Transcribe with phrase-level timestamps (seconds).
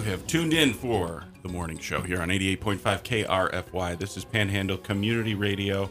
[0.00, 3.98] You have tuned in for the morning show here on 88.5 KRFY.
[3.98, 5.90] This is Panhandle Community Radio.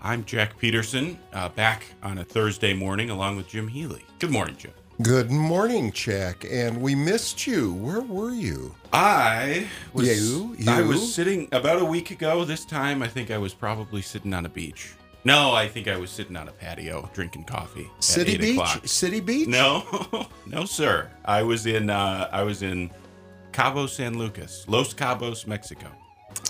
[0.00, 4.02] I'm Jack Peterson, uh, back on a Thursday morning along with Jim Healy.
[4.18, 4.72] Good morning, Jim.
[5.02, 6.46] Good morning, Jack.
[6.50, 7.74] And we missed you.
[7.74, 8.74] Where were you?
[8.94, 10.56] I was You?
[10.66, 12.46] I was sitting about a week ago.
[12.46, 14.94] This time, I think I was probably sitting on a beach.
[15.22, 17.90] No, I think I was sitting on a patio drinking coffee.
[18.00, 18.50] City 8 Beach?
[18.52, 18.80] o'clock.
[18.88, 19.48] City Beach?
[19.48, 19.84] No,
[20.46, 21.10] no, sir.
[21.26, 22.90] I was in uh, I was in
[23.52, 25.88] Cabo San Lucas, Los Cabos, Mexico,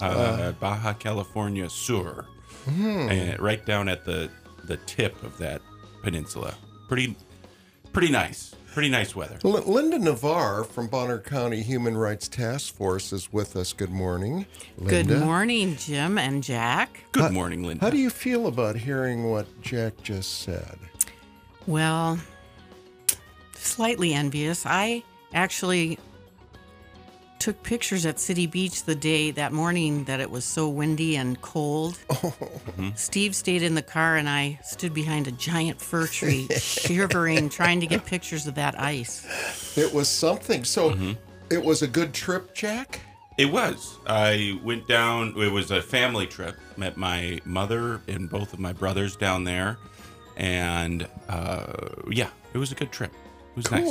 [0.01, 2.27] uh, Baja California Sur,
[2.65, 3.09] Hmm.
[3.11, 4.31] and right down at the
[4.65, 5.62] the tip of that
[6.03, 6.55] peninsula.
[6.89, 7.17] Pretty,
[7.93, 8.55] pretty nice.
[8.75, 9.37] Pretty nice weather.
[9.45, 13.73] L- Linda Navarre from Bonner County Human Rights Task Force is with us.
[13.73, 14.47] Good morning.
[14.78, 15.15] Linda.
[15.15, 17.03] Good morning, Jim and Jack.
[17.11, 17.84] Good morning, Linda.
[17.84, 20.78] How do you feel about hearing what Jack just said?
[21.67, 22.19] Well,
[23.55, 24.65] slightly envious.
[24.67, 25.03] I
[25.34, 25.98] actually
[27.41, 31.41] took pictures at City Beach the day that morning that it was so windy and
[31.43, 31.99] cold.
[32.95, 37.81] Steve stayed in the car and I stood behind a giant fir tree, shivering, trying
[37.81, 39.27] to get pictures of that ice.
[39.77, 40.65] It was something.
[40.65, 41.13] So Mm-hmm.
[41.51, 43.01] it was a good trip, Jack?
[43.39, 43.97] It was.
[44.07, 45.35] I went down.
[45.37, 46.57] It was a family trip.
[46.77, 49.79] Met my mother and both of my brothers down there,
[50.37, 51.73] and uh,
[52.11, 53.13] yeah, it was a good trip.
[53.13, 53.83] It was nice.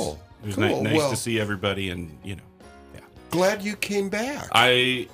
[0.42, 0.64] It was Cool.
[0.68, 2.49] ni- nice Well- to see everybody, and you know, yeah.
[3.30, 4.48] Glad you came back.
[4.52, 5.08] I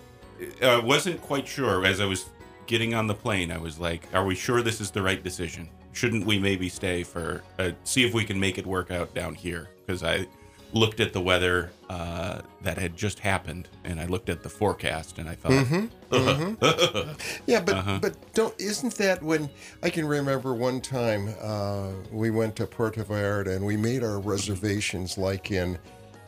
[0.63, 2.27] uh, wasn't quite sure as I was
[2.67, 3.51] getting on the plane.
[3.53, 5.69] I was like, "Are we sure this is the right decision?
[5.93, 9.35] Shouldn't we maybe stay for uh, see if we can make it work out down
[9.35, 10.27] here?" Because I
[10.73, 15.19] looked at the weather uh, that had just happened, and I looked at the forecast,
[15.19, 17.13] and I thought, Mm-hmm.
[17.47, 17.99] Yeah, but Uh-huh.
[18.03, 19.49] but don't isn't that when
[19.83, 24.19] I can remember one time uh, we went to Puerto Vallarta and we made our
[24.19, 25.79] reservations like in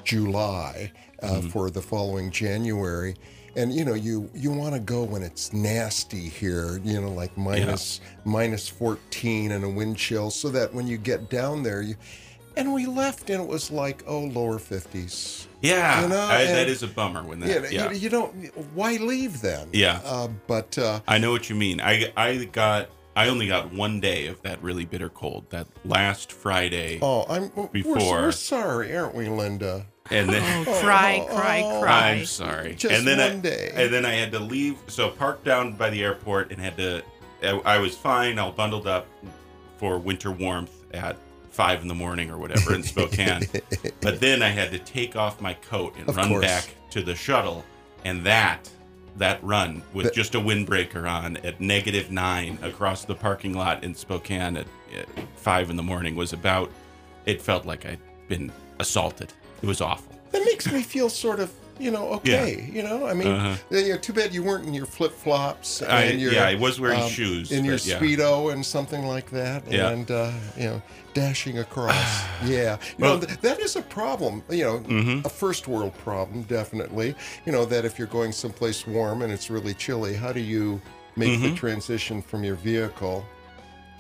[0.05, 0.93] July
[1.23, 1.49] uh, Mm-hmm.
[1.49, 3.15] for the following January.
[3.57, 7.37] And you know you you want to go when it's nasty here, you know, like
[7.37, 11.97] minus minus 14 and a wind chill, so that when you get down there, you
[12.57, 15.47] and we left and it was like oh lower 50s.
[15.61, 17.49] Yeah, You know, I, that is a bummer when that.
[17.49, 18.33] Yeah, Yeah, You, you don't.
[18.75, 19.69] Why leave then?
[19.73, 20.01] Yeah.
[20.05, 21.81] Uh, but uh, I know what you mean.
[21.81, 25.51] I I got I only got one day of that really bitter cold.
[25.51, 29.87] That last Friday, oh, I'm we're- Before- We're, sorry, aren't we, Linda?
[30.09, 31.81] and then Oh, cry, oh, cry, oh.
[31.83, 32.11] cry.
[32.11, 32.75] I'm sorry.
[32.77, 33.73] Just and then one I, day.
[33.75, 34.79] And then I had to leave.
[34.87, 37.03] So parked down by the airport and had to.
[37.43, 38.39] I, I was fine.
[38.39, 39.09] All bundled up
[39.79, 41.17] for winter warmth at
[41.51, 43.43] five in the morning or whatever in Spokane.
[44.01, 46.45] but then I had to take off my coat and Of run course.
[46.47, 47.65] back to the shuttle,
[48.05, 48.71] and that.
[49.19, 53.95] That run with just a windbreaker on at negative nine across the parking lot in
[53.95, 56.71] Spokane at, at five in the morning was about.
[57.27, 57.99] It felt like I'd
[58.29, 59.33] been assaulted.
[59.61, 60.15] It was awful.
[60.31, 62.69] That makes me feel sort of, you know, okay.
[62.73, 63.57] You know, I mean, Uh-huh.
[63.71, 66.81] you know, too bad you weren't in your flip flops I- your yeah, I was
[66.81, 67.99] wearing um, shoes, in your yeah.
[67.99, 69.91] speedo and something like that, Yeah.
[69.91, 70.83] and uh, you know,
[71.15, 71.95] dashing across.
[72.45, 74.43] yeah, you Well- know, th- that is a problem.
[74.51, 75.25] You know, Mhm.
[75.25, 77.15] a first world problem, definitely.
[77.47, 80.81] You know that if you're going someplace warm and it's really chilly, how do you
[81.17, 81.43] make Mm-hmm.
[81.51, 83.25] the transition from your vehicle?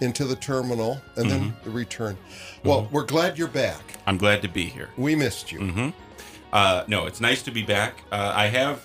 [0.01, 1.65] Into the terminal and then Mm-hmm.
[1.65, 2.17] the return.
[2.63, 3.83] Well, we're glad you're back.
[4.07, 4.91] I'm glad to be here.
[4.97, 5.93] We missed you.
[6.53, 8.03] Uh, no, it's nice to be back.
[8.11, 8.85] Uh, I have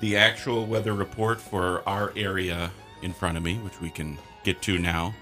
[0.00, 2.70] the actual weather report for our area
[3.02, 5.14] in front of me, which we can get to now.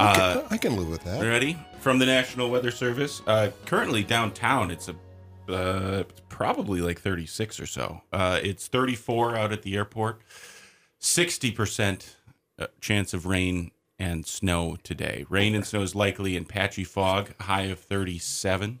[0.00, 1.22] Okay, Uh, I can live with that.
[1.22, 1.58] ready?
[1.80, 3.20] From the National Weather Service.
[3.26, 4.94] Uh, currently downtown, it's a
[5.52, 8.02] uh, probably like 36 or so.
[8.12, 10.20] Uh, it's 34 out at the airport.
[11.00, 12.14] 60%
[12.58, 15.24] uh, chance of rain and snow today.
[15.30, 18.78] Rain and snow is likely in patchy fog, high of 37.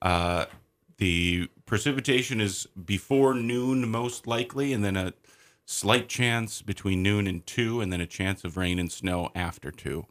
[0.00, 0.44] Uh,
[0.98, 5.12] the precipitation is before noon, most likely, and then a
[5.64, 9.70] slight chance between noon and 2, and then a chance of rain and snow after
[9.70, 10.06] 2.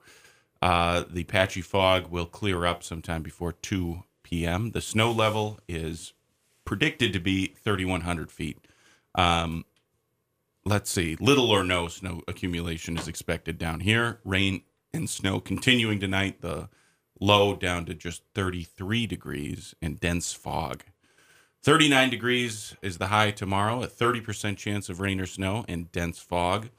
[0.62, 4.72] Uh, the patchy fog will clear up sometime before 2 p.m.
[4.72, 6.14] The snow level is
[6.66, 8.68] predicted to be 3,100 feet.
[9.14, 9.66] Um,
[10.66, 14.20] let's see, little or no snow accumulation is expected down here.
[14.26, 14.64] Rain
[14.94, 16.42] and snow continuing tonight.
[16.42, 16.70] The
[17.20, 20.84] low down to just 33 degrees and dense fog.
[21.66, 26.20] 39 degrees is the high tomorrow, a 30% chance of rain or snow and dense
[26.20, 26.70] fog,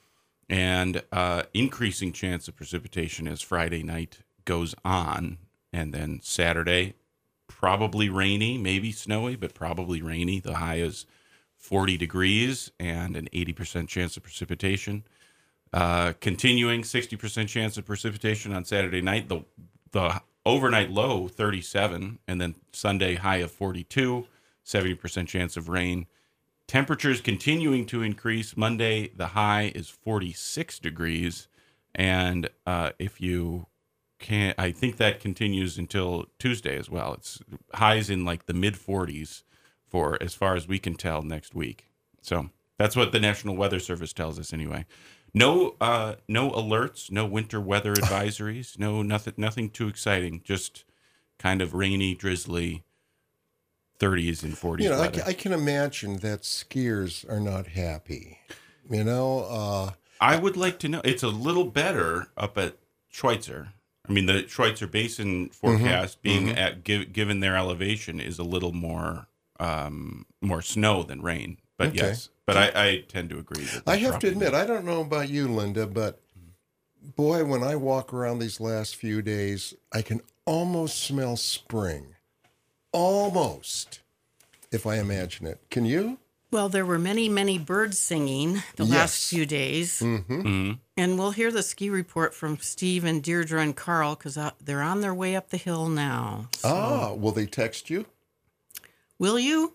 [0.49, 5.39] and uh, increasing chance of precipitation as Friday night goes on.
[5.73, 6.95] And then Saturday,
[7.49, 10.39] probably rainy, maybe snowy, but probably rainy.
[10.39, 11.05] The high is
[11.57, 15.03] 40 degrees and an 80% chance of precipitation.
[15.73, 19.29] Uh, continuing 60% chance of precipitation on Saturday night.
[19.29, 19.41] The
[19.91, 24.29] the overnight low 37, and then Sunday high of 42.
[24.67, 26.07] 70% chance of rain.
[26.67, 28.57] Temperatures continuing to increase.
[28.57, 31.49] Monday, the high is 46 degrees.
[31.95, 33.69] And uh, if you
[34.19, 37.15] can't, I think that continues until Tuesday as well.
[37.15, 37.41] It's
[37.75, 39.45] highs in like the mid 40s
[39.87, 41.87] for as far as we can tell next week.
[42.21, 44.85] So that's what the National Weather Service tells us anyway.
[45.33, 50.41] No, uh, no alerts, no winter weather advisories, no nothing, nothing too exciting.
[50.45, 50.85] Just
[51.39, 52.85] kind of rainy, drizzly,
[53.99, 54.81] 30s and 40s.
[54.83, 58.39] You know, I, I can imagine that skiers are not happy.
[58.91, 59.91] You know, uh,
[60.21, 61.01] I would like to know.
[61.05, 62.77] It's a little better up at
[63.09, 63.69] Schweitzer.
[64.09, 68.73] I mean, the Schweitzer Basin forecast being at gi- given their elevation is a little
[68.73, 69.27] more
[69.59, 71.59] um, more snow than rain.
[71.77, 71.97] But Okay.
[71.99, 73.65] yes, but I, I tend to agree.
[73.65, 76.21] That I have to admit, I don't know about you, Linda, but
[77.17, 82.16] boy, when I walk around these last few days, I can almost smell spring.
[82.93, 84.01] Almost,
[84.73, 85.61] if I imagine it.
[85.71, 86.19] Can you?
[86.51, 88.91] Well, there were many, many birds singing the Yes.
[88.91, 89.99] last few days.
[90.01, 90.79] Mhm.
[90.97, 95.01] And we'll hear the ski report from Steve and Deirdre and Carl because they're on
[95.01, 96.49] their way up the hill now.
[96.59, 98.07] So, Ah, will they text you?
[99.19, 99.75] will you?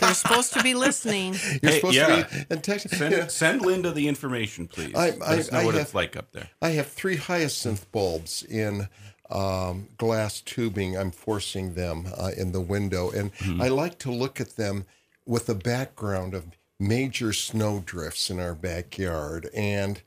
[0.00, 1.32] they're supposed to be listening.
[1.62, 2.24] You're Hey, supposed yeah.
[2.24, 2.90] to be and text.
[2.90, 3.26] Send, Yeah.
[3.28, 4.94] send Linda the information, please.
[4.94, 6.50] I- Let us know I what have- it's like up there.
[6.60, 8.88] I have three hyacinth bulbs in
[9.30, 10.96] um, glass tubing.
[10.96, 13.30] I'm forcing them uh, in the window, and
[13.60, 14.84] I like to look at them
[15.26, 16.46] with a background of
[16.78, 19.48] major snow drifts in our backyard.
[19.54, 20.00] And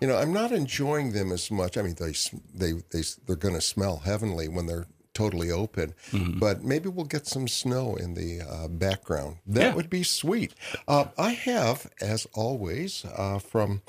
[0.00, 1.76] you know, I'm not enjoying them as much.
[1.76, 2.12] I mean, they,
[2.54, 5.92] they, they, they're going to smell heavenly when they're totally open.
[6.40, 9.36] But maybe we'll get some snow in the uh, background.
[9.46, 9.74] That Yeah.
[9.74, 10.54] would be sweet.
[10.88, 13.82] Uh, I have, as always, uh, from.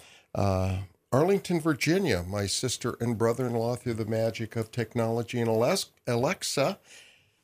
[1.14, 6.80] Arlington, Virginia, my sister and brother in law through the magic of technology and Alexa,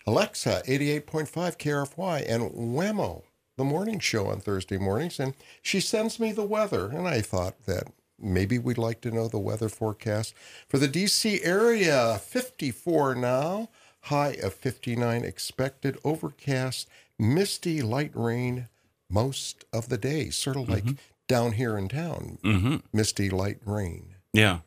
[0.08, 3.22] Alexa 88.5 KRFY, and Wemo,
[3.58, 5.20] the morning show on Thursday mornings.
[5.20, 6.88] And she sends me the weather.
[6.88, 7.84] And I thought that
[8.20, 10.34] maybe we'd like to know the weather forecast
[10.68, 13.70] for the DC area 54 now,
[14.02, 16.90] high of 59 expected, overcast,
[17.20, 18.68] misty, light rain
[19.12, 20.96] most of the day, sort of like mm-hmm.
[21.30, 24.16] Down here in town hmm misty light rain.
[24.34, 24.60] Yeah.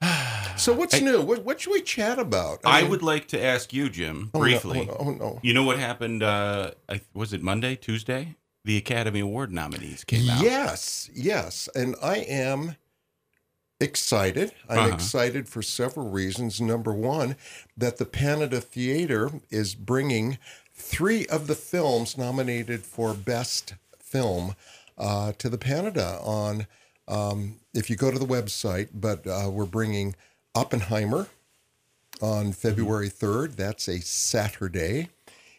[0.56, 1.20] So what's new?
[1.20, 2.60] What, what should we chat about?
[2.64, 4.88] I mean- would like to ask you, Jim, oh, briefly.
[4.88, 5.40] Oh, no, oh, no.
[5.42, 6.22] You know what happened?
[6.22, 8.36] Uh, I, was it Monday, Tuesday?
[8.64, 10.40] The Academy Award nominees came out.
[10.44, 12.76] Yes, yes, and I am
[13.80, 14.52] excited.
[14.68, 14.94] I'm Uh-huh.
[14.94, 16.60] excited for several reasons.
[16.60, 17.34] Number one,
[17.76, 20.38] that the Panida Theatre is bringing
[20.72, 24.54] three of the films nominated for Best Film
[24.98, 26.66] uh, to the Panida on.
[27.06, 30.14] Um, if you go to the website, but uh, we're bringing
[30.54, 31.28] Oppenheimer
[32.22, 33.56] on February 3rd.
[33.56, 35.08] That's a Saturday.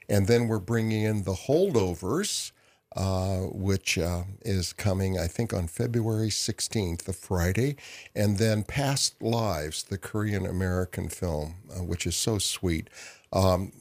[0.08, 2.52] And then we're bringing in The Holdovers,
[2.96, 7.76] uh, which uh, is coming, I think, on February 16th, the Friday.
[8.16, 12.90] And then Past Lives, the Korean American film, uh, which is so sweet,
[13.34, 13.72] um,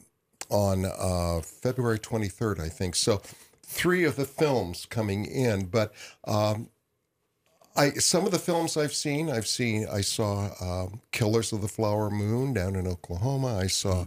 [0.49, 2.95] on uh, February 23rd, I think.
[2.95, 3.21] So
[3.75, 5.65] three of the films coming in.
[5.65, 5.93] But
[6.25, 6.69] um,
[7.75, 9.85] I some of the films I've seen, I've seen.
[9.91, 13.57] I saw um, Killers of the Flower Moon down in Oklahoma.
[13.57, 14.05] I saw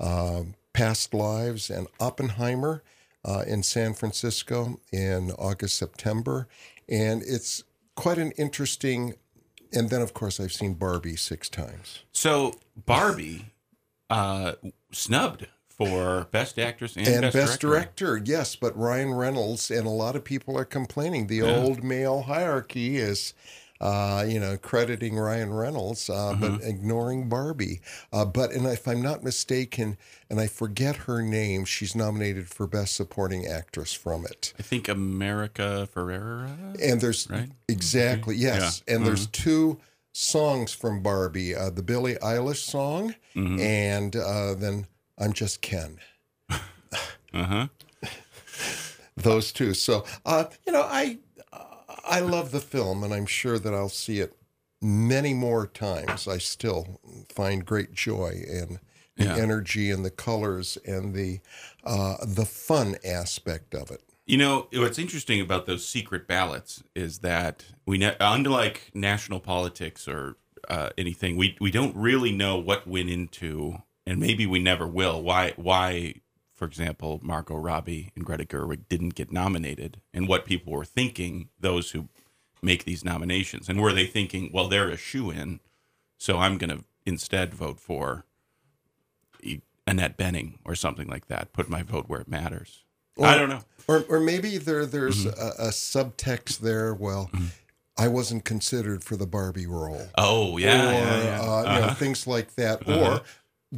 [0.00, 2.82] um Past Lives and Oppenheimer
[3.24, 6.48] uh, in San Francisco in August September,
[6.88, 7.62] and it's
[7.94, 9.14] quite an interesting.
[9.72, 12.00] And then, of course, I've seen Barbie six times.
[12.10, 13.52] So Barbie
[14.08, 14.54] uh,
[14.90, 15.46] snubbed
[15.86, 18.06] for Best Actress and, And Best, best, Director.
[18.16, 18.30] director.
[18.32, 21.26] yes, but Ryan Reynolds and a lot of people are complaining.
[21.28, 23.32] The old male hierarchy is,
[23.80, 26.40] uh, you know, crediting Ryan Reynolds, uh, Mm-hmm.
[26.40, 27.80] but ignoring Barbie.
[28.12, 29.96] Uh, but and if I'm not mistaken,
[30.28, 34.52] and I forget her name, she's nominated for best supporting actress from it.
[34.58, 36.78] I think America Ferrera.
[36.82, 37.48] And there's Right?
[37.68, 38.96] exactly yes, Yeah.
[38.96, 39.78] and there's two
[40.12, 43.60] songs from Barbie: uh, the Billie Eilish song, Mm-hmm.
[43.60, 44.86] and uh, then
[45.20, 45.98] "I'm Just Ken."
[47.32, 47.66] Uh huh.
[49.16, 49.72] those two.
[49.74, 51.18] So, uh, you know, I
[52.04, 54.34] I love the film, and I'm sure that I'll see it
[54.82, 56.26] many more times.
[56.26, 58.80] I still find great joy in
[59.16, 59.36] the Yeah.
[59.36, 61.40] energy and the colors and the
[61.84, 64.02] uh, the fun aspect of it.
[64.26, 70.08] You know what's interesting about those secret ballots is that we, ne- unlike national politics
[70.08, 70.36] or
[70.68, 75.22] uh, anything, we we don't really know what went into, and maybe we never will.
[75.22, 76.14] Why why,
[76.52, 81.48] for example, Margot Robbie and Greta Gerwig didn't get nominated, and what people were thinking.
[81.58, 82.08] Those who
[82.62, 85.60] make these nominations, and were they thinking, well, they're a shoe in,
[86.18, 88.24] so I'm going to instead vote for.
[89.86, 91.52] Annette Bening or something like that.
[91.52, 92.84] Put my vote where it matters.
[93.20, 93.62] I don't know.
[93.88, 95.62] Or, or maybe there there's Mm-hmm.
[95.62, 96.94] a, a subtext there.
[96.94, 97.28] Well,
[97.98, 100.06] I wasn't considered for the Barbie role.
[100.16, 101.40] Oh yeah, or yeah, yeah.
[101.40, 101.94] Uh, you know, Uh-huh.
[101.94, 103.22] things like that, or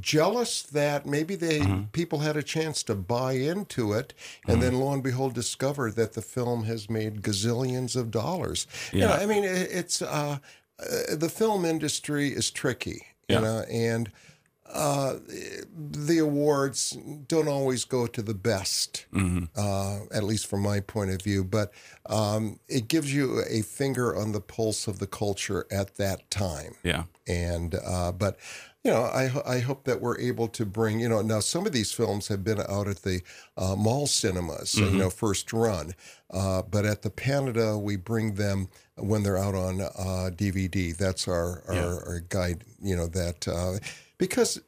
[0.00, 1.84] jealous that maybe they Mm-hmm.
[1.92, 4.14] people had a chance to buy into it,
[4.48, 8.66] and then lo and behold, discover that the film has made gazillions of dollars.
[8.92, 9.14] You know, Yeah.
[9.22, 10.38] I mean, it, it's uh,
[10.78, 13.36] uh, the film industry is tricky, Yeah.
[13.36, 14.10] you know, and.
[14.74, 15.18] Uh,
[15.76, 16.96] the awards
[17.28, 19.44] don't always go to the best, Mm-hmm.
[19.54, 21.44] uh, at least from my point of view.
[21.44, 21.72] But
[22.06, 26.76] um, it gives you a finger on the pulse of the culture at that time
[26.84, 27.04] yeah.
[27.26, 28.38] and uh, but
[28.84, 31.72] you know I, I hope that we're able to bring you know now some of
[31.72, 33.22] these films have been out at the
[33.56, 35.94] uh, mall cinemas you know first run
[36.30, 41.28] uh, but at the Panida, we bring them when they're out on uh, DVD that's
[41.28, 41.82] our our, Yeah.
[42.10, 43.78] our guide you know that uh,
[44.18, 44.60] because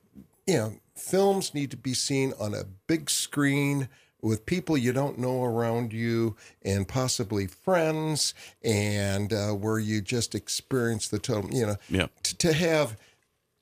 [0.46, 3.88] you know films need to be seen on a big screen
[4.22, 10.34] with people you don't know around you and possibly friends and uh, where you just
[10.34, 12.06] experience the total you know Yeah.
[12.22, 12.96] t- to have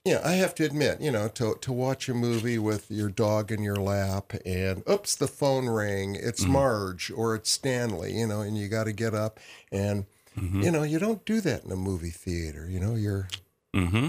[0.04, 3.52] yeah i have to admit you know to, to watch a movie with your dog
[3.52, 6.52] in your lap and oops the phone rang it's mm-hmm.
[6.52, 9.38] marge or it's stanley you know and you got to get up
[9.70, 10.04] and
[10.38, 10.62] mm-hmm.
[10.62, 13.28] you know you don't do that in a movie theater you know you're
[13.74, 14.08] Mm-hmm.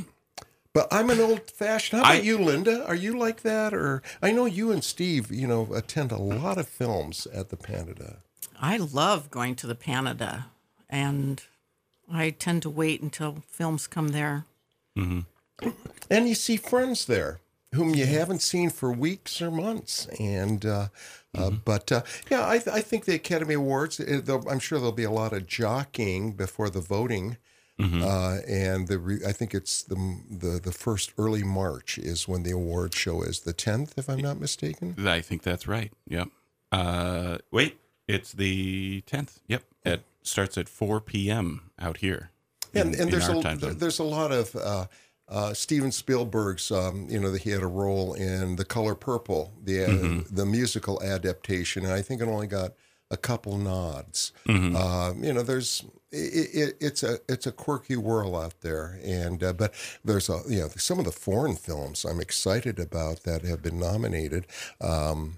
[0.73, 4.03] but i'm an old fashioned how about I- you linda are you like that or
[4.21, 6.19] i know you and steve you know attend a uh.
[6.19, 8.17] lot of films at the Panida.
[8.63, 10.45] I love going to the Panida,
[10.89, 11.43] and
[12.11, 14.45] I tend to wait until films come there.
[14.97, 15.21] Mm-hmm.
[16.09, 17.39] And you see friends there
[17.75, 20.87] whom you haven't seen for weeks or months and uh,
[21.35, 25.03] uh, but uh, yeah I, I think the academy awards uh, i'm sure there'll be
[25.03, 27.37] a lot of jockeying before the voting
[27.79, 29.95] uh, and the re- I think it's the,
[30.29, 34.19] the the first early March is when the award show is the 10th if I'm
[34.21, 34.95] not mistaken.
[35.05, 35.91] I think that's right.
[36.07, 36.29] Yep.
[36.71, 39.41] Uh, wait, it's the tenth.
[39.47, 39.63] Yep.
[39.85, 41.71] It starts at four p.m.
[41.77, 42.29] out here.
[42.73, 43.33] and in- and in there's a
[43.79, 44.55] there's a lot of
[45.29, 49.53] uh, Steven Spielberg's um, you know that he had a role in The Color Purple
[49.63, 50.35] the uh, Mm-hmm.
[50.35, 52.73] the musical adaptation and I think it only got
[53.11, 54.31] a couple nods.
[54.47, 54.75] Mm-hmm.
[54.75, 59.43] Uh, you know there's it, it, it's a it's a quirky world out there and
[59.43, 63.43] uh, but there's a you know some of the foreign films I'm excited about that
[63.43, 64.45] have been nominated.
[64.81, 65.37] Um,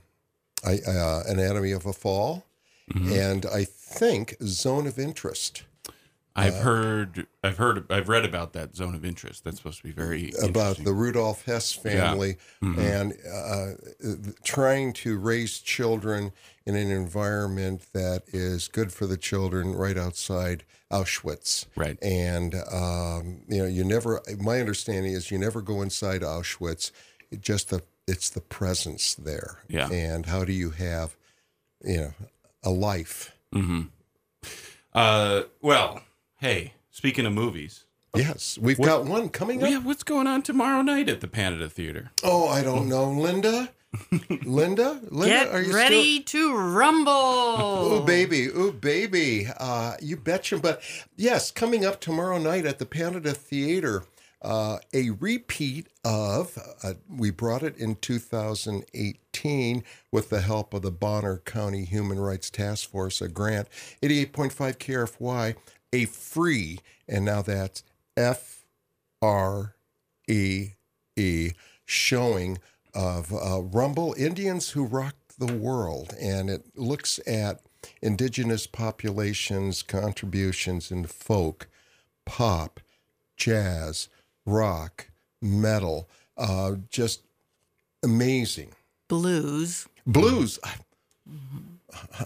[0.65, 2.45] I, uh, Anatomy of a Fall.
[2.93, 3.13] Mm-hmm.
[3.13, 5.63] And I think Zone of Interest.
[6.37, 9.45] I've heard, I've heard, I've read about that zone of interest.
[9.45, 12.79] That's supposed to be very about the Rudolph Hess family Mm-hmm.
[12.79, 16.31] and uh, trying to raise children
[16.65, 21.67] in an environment that is good for the children right outside Auschwitz.
[21.75, 21.97] Right.
[22.01, 26.91] And, um, you know, you never, my understanding is you never go inside Auschwitz.
[27.31, 29.59] It just the, it's the presence there.
[29.67, 29.89] Yeah.
[29.89, 31.15] And how do you have,
[31.83, 32.13] you know,
[32.63, 33.37] a life?
[34.93, 36.01] Uh, well,
[36.45, 37.85] hey, speaking of movies,
[38.15, 38.57] Yes.
[38.61, 39.69] We've got one coming up.
[39.69, 42.11] yeah, what's going on tomorrow night at the Panida Theater?
[42.23, 43.09] Oh, I don't know.
[43.11, 43.71] Linda?
[44.45, 45.01] Linda?
[45.11, 45.75] Linda, Get are you still?
[45.75, 47.11] ready to rumble.
[47.11, 48.49] Oh, baby.
[48.49, 49.47] Oh, baby.
[49.59, 50.57] Uh, you betcha.
[50.59, 50.81] But
[51.17, 54.05] yes, coming up tomorrow night at the Panida Theater,
[54.41, 60.91] uh, a repeat of, uh, we brought it in 2018 with the help of the
[60.91, 63.67] Bonner County Human Rights Task Force, a grant,
[64.01, 65.55] 88.5 KRFY,
[65.95, 67.83] a free, and now that's
[68.17, 68.65] F
[69.21, 69.75] R
[70.27, 70.71] E
[71.15, 71.51] E
[71.85, 72.57] showing
[72.93, 76.13] of uh, Rumble Indians Who Rocked the World.
[76.19, 77.61] And it looks at
[78.01, 81.67] indigenous populations' contributions in folk,
[82.25, 82.79] pop,
[83.37, 84.09] jazz,
[84.45, 85.09] rock,
[85.41, 86.07] metal.
[86.37, 87.21] Uh, just
[88.03, 88.71] amazing.
[89.07, 89.87] Blues.
[90.05, 90.59] Blues.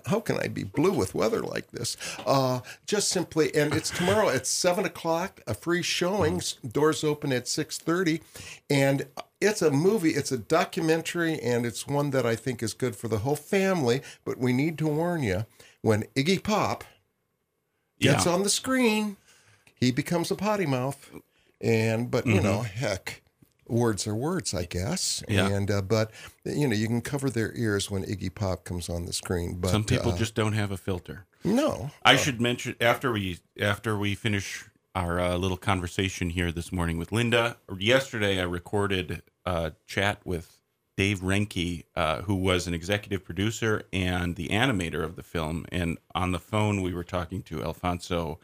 [0.05, 1.95] How can I be blue with weather like this?
[2.25, 5.41] Uh, just simply, and it's tomorrow at seven o'clock.
[5.47, 6.41] A free showing.
[6.71, 8.21] Doors open at six thirty,
[8.69, 9.05] and
[9.41, 10.11] it's a movie.
[10.11, 14.01] It's a documentary, and it's one that I think is good for the whole family.
[14.25, 15.45] But we need to warn you:
[15.81, 16.83] when Iggy Pop
[17.99, 18.31] gets Yeah.
[18.33, 19.17] on the screen,
[19.75, 21.09] he becomes a potty mouth.
[21.61, 22.79] And but you know, Mm-hmm.
[22.79, 23.21] heck,
[23.69, 25.23] words are words, I guess.
[25.27, 25.47] Yeah.
[25.47, 26.11] And uh, but
[26.45, 29.57] you know, you can cover their ears when Iggy Pop comes on the screen.
[29.59, 31.25] But Some people uh, just don't have a filter.
[31.43, 31.91] no.
[32.03, 36.97] I should mention after we after we finish our uh, little conversation here this morning
[36.97, 37.57] with Linda.
[37.77, 40.57] Yesterday, I recorded a chat with
[40.97, 45.65] Dave Renke, uh, who was an executive producer and the animator of the film.
[45.71, 48.39] And on the phone, we were talking to Alfonso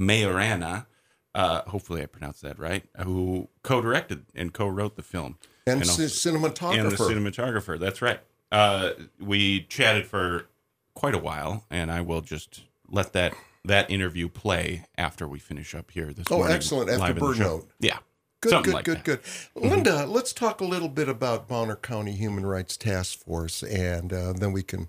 [0.00, 0.86] Maiorana,
[1.34, 2.84] Uh, hopefully, I pronounced that right.
[3.02, 6.78] Who co-directed and co-wrote the film And, also- ci- cinematographer.
[6.80, 7.78] and the cinematographer.
[7.80, 8.20] That's right.
[8.50, 10.46] Uh, we chatted for
[10.94, 13.34] quite a while, and I will just let that
[13.64, 16.56] that interview play after we finish up here this Oh, morning.
[16.56, 16.90] excellent.
[16.90, 17.38] After Bird.
[17.38, 17.70] Note.
[17.78, 17.98] Yeah.
[18.40, 19.04] Good, Something good, like good, that.
[19.04, 19.20] good.
[19.54, 24.32] Linda, let's talk a little bit about Bonner County Human Rights Task Force, and uh,
[24.32, 24.88] then we can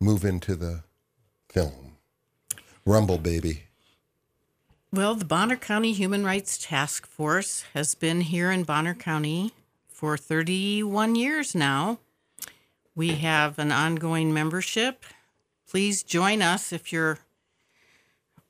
[0.00, 0.84] move into the
[1.50, 1.98] film.
[2.86, 3.64] Rumble, baby.
[4.90, 9.52] Well, the Bonner County Human Rights Task Force has been here in Bonner County
[9.86, 11.98] for 31 years now.
[12.96, 15.04] We have an ongoing membership.
[15.68, 17.18] Please join us if you're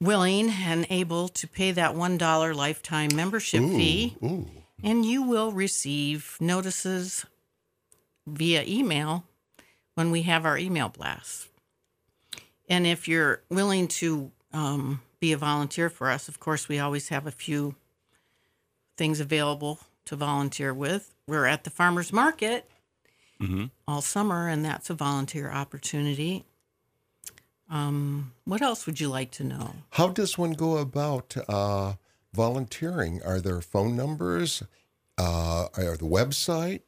[0.01, 4.17] willing and able to pay that $1 lifetime membership fee.
[4.23, 4.49] Ooh.
[4.85, 7.27] And you will receive notices
[8.29, 9.25] via email
[9.97, 11.49] when we have our email blasts.
[12.69, 17.09] And if you're willing to um, be a volunteer for us, of course, we always
[17.09, 17.75] have a few
[18.97, 21.15] things available to volunteer with.
[21.27, 22.69] We're at the farmers market
[23.87, 26.45] all summer, and that's a volunteer opportunity.
[27.71, 29.75] Um, what else would you like to know?
[29.91, 31.95] How does one go about uh,
[32.33, 33.23] volunteering?
[33.23, 34.63] Are there phone numbers?
[35.17, 36.81] Uh, are the website?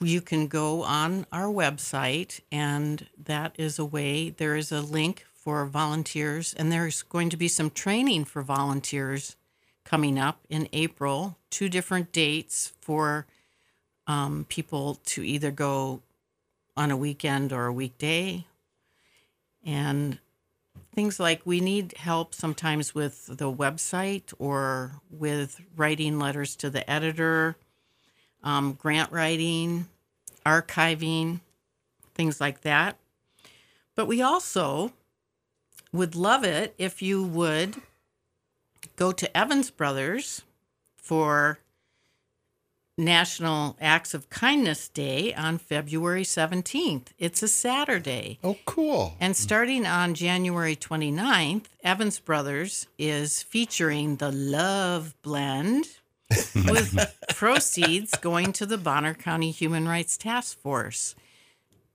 [0.00, 4.30] you can go on our website, and that is a way.
[4.30, 9.36] There is a link for volunteers, and there's going to be some training for volunteers
[9.84, 11.38] coming up in April.
[11.50, 13.28] Two different dates for
[14.08, 16.02] um, people to either go
[16.76, 18.44] on a weekend or a weekday,
[19.64, 20.18] and
[20.92, 26.90] things like we need help sometimes with the website or with writing letters to the
[26.90, 27.54] editor
[28.42, 29.86] um, grant writing,
[30.44, 31.38] archiving,
[32.16, 32.96] things like that.
[33.94, 34.92] But we also
[35.96, 37.76] would love it if you would
[38.96, 40.42] go to Evans Brothers
[40.96, 41.58] for
[42.98, 47.08] National Acts of Kindness Day on February 17th.
[47.18, 48.38] It's a Saturday.
[48.42, 49.14] Oh, cool.
[49.20, 55.98] And starting on January 29th, Evans Brothers is featuring the Love Blend
[56.54, 61.14] with proceeds going to the Bonner County Human Rights Task Force.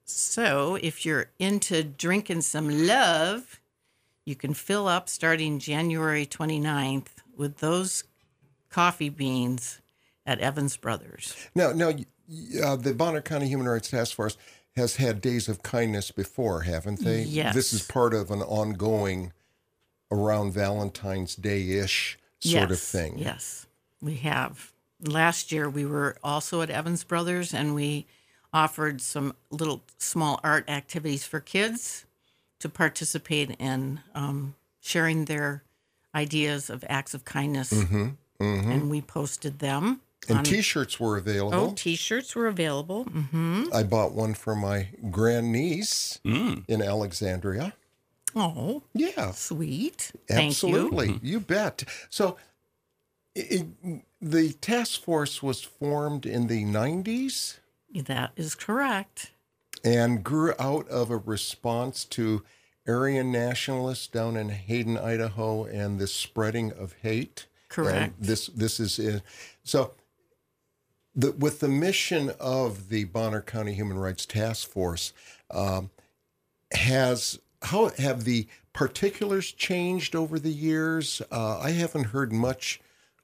[0.05, 3.60] So if you're into drinking some love,
[4.25, 8.03] you can fill up starting January 29th with those
[8.69, 9.79] coffee beans
[10.25, 11.35] at Evans Brothers.
[11.55, 14.37] Now, now, uh, the Bonner County Human Rights Task Force
[14.75, 17.23] has had days of kindness before, haven't they?
[17.23, 17.53] Yes.
[17.55, 19.33] This is part of an ongoing,
[20.11, 23.17] around Valentine's Day ish sort of thing.
[23.17, 23.65] Yes,
[24.01, 24.71] we have.
[25.03, 28.05] Last year, we were also at Evans Brothers and we
[28.53, 32.05] offered some little small art activities for kids
[32.61, 35.63] to participate in um, sharing their
[36.15, 37.71] ideas of acts of kindness.
[38.39, 40.01] And we posted them.
[40.27, 41.69] And on- T-shirts were available.
[41.71, 43.03] oh, t shirts were available.
[43.05, 46.63] hmm I bought one for my grandniece Mm.
[46.67, 47.73] in Alexandria.
[48.35, 50.11] Oh, Yeah, sweet.
[50.27, 50.47] Thank you.
[50.69, 51.19] absolutely.
[51.23, 51.83] You bet.
[52.09, 52.37] So,
[53.35, 53.65] it,
[54.21, 57.57] the task force was formed in the 90s
[57.93, 59.31] That is correct.
[59.83, 62.43] And grew out of a response to
[62.87, 67.47] Aryan nationalists down in Hayden, Idaho, and the spreading of hate.
[67.69, 67.97] Correct.
[68.17, 69.21] And this this is in,
[69.63, 69.93] so.
[71.13, 75.11] The, with the mission of the Bonner County Human Rights Task Force,
[75.49, 75.89] um,
[76.73, 81.21] has how have the particulars changed over the years?
[81.29, 82.79] Uh, I haven't heard much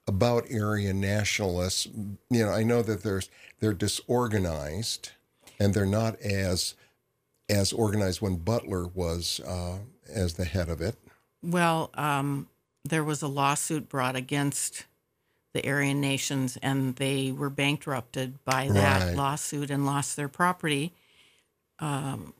[0.06, 1.86] about Aryan nationalists.
[2.30, 5.12] You know, I know that there's they're disorganized,
[5.58, 6.74] and they're not as
[7.50, 9.78] as organized when Butler was uh,
[10.12, 10.96] as the head of it.
[11.42, 12.48] Well, um,
[12.84, 14.84] there was a lawsuit brought against
[15.54, 19.16] the Aryan nations, and they were bankrupted by that Right.
[19.16, 20.92] lawsuit and lost their property.
[21.78, 22.34] Um,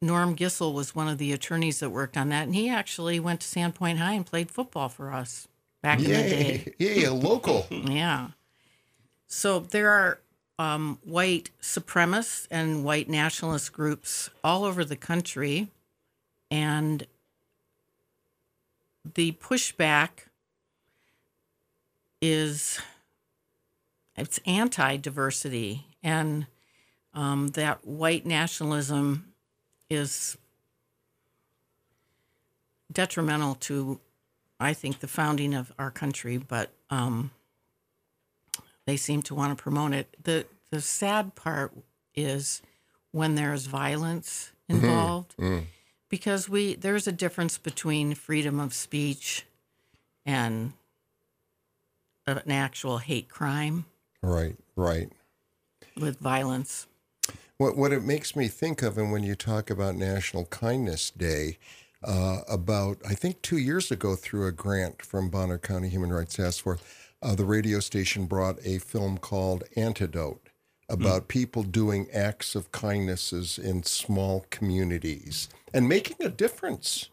[0.00, 3.40] Norm Gissel was one of the attorneys that worked on that, and he actually went
[3.42, 5.46] to Sandpoint High and played football for us
[5.82, 6.74] back in the day.
[6.78, 7.04] Yeah, Yay!
[7.04, 7.66] A local.
[7.70, 8.30] Yeah.
[9.28, 10.18] So there are
[10.58, 15.68] um, white supremacists and white nationalist groups all over the country,
[16.50, 17.06] and
[19.14, 20.26] the pushback
[22.20, 22.80] is
[24.16, 26.46] it's anti-diversity, and
[27.14, 29.32] um, that white nationalism
[29.88, 30.36] is
[32.92, 33.98] detrimental to,
[34.60, 36.36] I think, the founding of our country.
[36.36, 37.30] But um,
[38.86, 40.16] they seem to want to promote it.
[40.22, 41.72] the The sad part
[42.14, 42.62] is
[43.10, 45.34] when there's violence involved,
[46.08, 49.44] because we there's a difference between freedom of speech
[50.24, 50.72] and
[52.26, 53.84] an actual hate crime
[54.22, 55.10] Right, right.
[56.00, 56.86] with violence.
[57.58, 61.58] What what it makes me think of, and when you talk about National Kindness Day,
[62.02, 66.34] uh, about I think two years ago through a grant from Bonner County Human Rights
[66.36, 66.80] Task Force,
[67.22, 70.48] uh, the radio station brought a film called Antidote
[70.88, 77.08] about people doing acts of kindnesses in small communities and making a difference.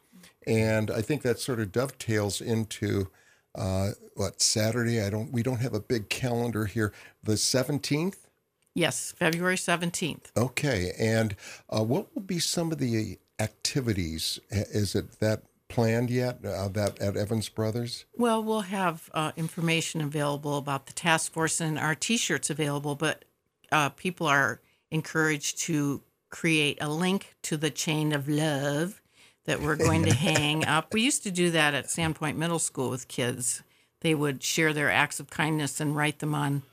[0.45, 3.09] And I think that sort of dovetails into
[3.55, 5.01] uh, what Saturday.
[5.01, 5.31] I don't.
[5.31, 6.93] We don't have a big calendar here.
[7.23, 8.27] The seventeenth.
[8.75, 10.27] Yes, February 17th.
[10.37, 11.35] Okay, and
[11.69, 14.39] uh, what will be some of the activities?
[14.51, 16.43] Is it that planned yet?
[16.43, 18.05] Uh, that at Evans Brothers?
[18.17, 22.95] Well, we'll have uh, information available about the task force and our t shirts available,
[22.95, 23.23] but
[23.71, 24.59] uh, people are
[24.91, 29.01] encouraged to create a link to the chain of love
[29.45, 30.93] that we're going to hang up.
[30.93, 33.63] We used to do that at Sandpoint Middle School with kids.
[34.01, 36.63] They would share their acts of kindness and write them on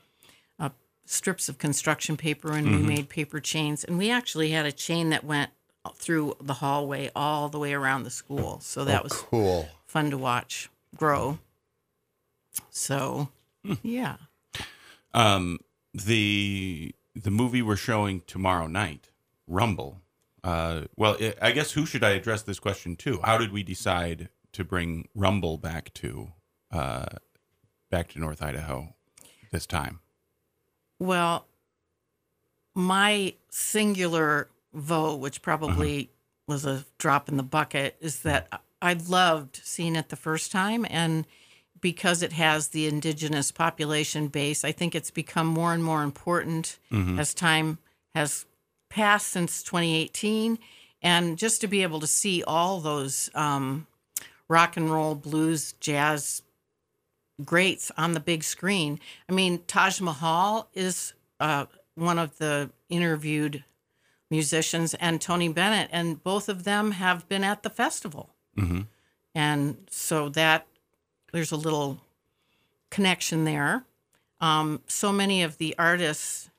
[0.59, 0.69] uh,
[1.05, 3.83] strips of construction paper, and we made paper chains.
[3.83, 5.51] And we actually had a chain that went
[5.95, 8.59] through the hallway all the way around the school.
[8.61, 9.69] So that was Cool.
[9.85, 11.39] fun to watch grow.
[12.69, 13.29] So,
[13.83, 14.17] yeah.
[15.13, 15.59] Um,
[15.93, 19.09] the the movie we're showing tomorrow night,
[19.47, 20.01] Rumble.
[20.43, 23.19] Uh, well, i I guess who should I address this question to?
[23.23, 26.31] How did we decide to bring Rumble back to
[26.71, 27.05] uh,
[27.89, 28.93] back to North Idaho
[29.51, 29.99] this time?
[30.99, 31.45] Well,
[32.75, 36.11] my singular vote, which probably
[36.47, 40.85] was a drop in the bucket, is that I loved seeing it the first time.
[40.89, 41.25] And
[41.81, 46.79] because it has the indigenous population base, I think it's become more and more important
[47.19, 47.79] as time
[48.15, 48.45] has
[48.89, 50.57] passed since 2018.
[51.01, 53.87] And just to be able to see all those um,
[54.47, 56.41] rock and roll, blues, jazz
[57.43, 58.99] greats on the big screen.
[59.29, 63.63] I mean, Taj Mahal is uh, one of the interviewed
[64.29, 68.29] musicians, and Tony Bennett, and both of them have been at the festival.
[68.57, 68.81] Mm-hmm.
[69.33, 70.67] And so that
[71.31, 72.01] there's a little
[72.89, 73.85] connection there.
[74.39, 76.49] Um, so many of the artists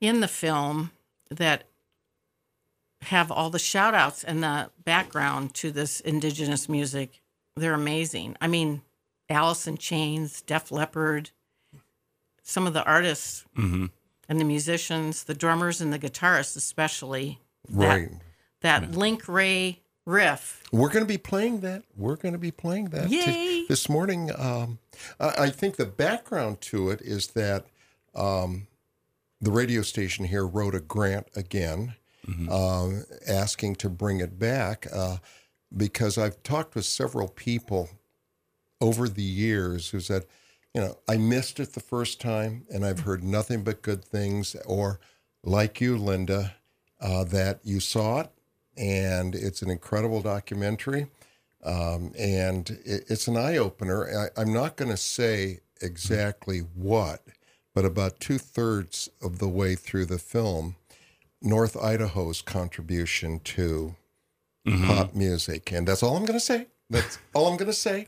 [0.00, 0.92] in the film
[1.30, 1.64] that
[3.02, 7.20] have all the shout outs and the background to this indigenous music,
[7.56, 8.36] they're amazing.
[8.40, 8.82] I mean,
[9.28, 11.30] Alice in Chains, Def Leppard,
[12.42, 13.86] some of the artists Mm-hmm.
[14.28, 17.38] And the musicians, the drummers and the guitarists, especially.
[17.70, 18.10] Right.
[18.60, 20.62] That Link Wray riff.
[20.72, 21.82] We're going to be playing that.
[21.96, 23.66] We're going to be playing that t- Yay.
[23.68, 24.30] this morning.
[24.36, 24.78] Um,
[25.20, 27.66] I, I think the background to it is that
[28.14, 28.66] um,
[29.40, 31.94] the radio station here wrote a grant again,
[32.50, 35.16] um, asking to bring it back uh,
[35.74, 37.88] because I've talked with several people
[38.80, 40.24] over the years who said,
[40.78, 44.54] you know, I missed it the first time and I've heard nothing but good things,
[44.64, 45.00] or
[45.42, 46.54] like you, Linda,
[47.00, 48.30] uh, that you saw it
[48.76, 51.08] and it's an incredible documentary.
[51.64, 54.30] Um, and it, it's an eye opener.
[54.36, 57.24] I, I'm not going to say exactly what,
[57.74, 60.76] but about two thirds of the way through the film,
[61.42, 63.96] North Idaho's contribution to
[64.86, 65.72] pop music.
[65.72, 66.68] And that's all I'm going to say.
[66.88, 68.06] That's all I'm going to say.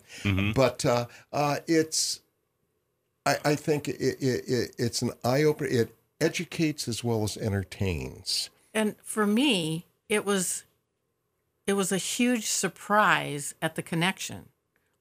[0.53, 2.21] But uh, uh, it's,
[3.27, 5.69] I, I think it, it, it, it's an eye opener.
[5.69, 8.51] It educates as well as entertains.
[8.73, 10.65] And for me, it was
[11.67, 14.49] it was a huge surprise at the connection.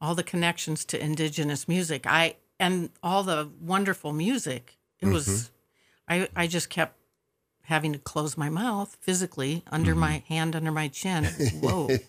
[0.01, 2.05] All the connections to indigenous music.
[2.05, 4.77] I and all the wonderful music.
[4.99, 5.51] It was
[6.08, 6.95] I I just kept
[7.63, 11.25] having to close my mouth physically under my hand under my chin.
[11.62, 11.89] Whoa.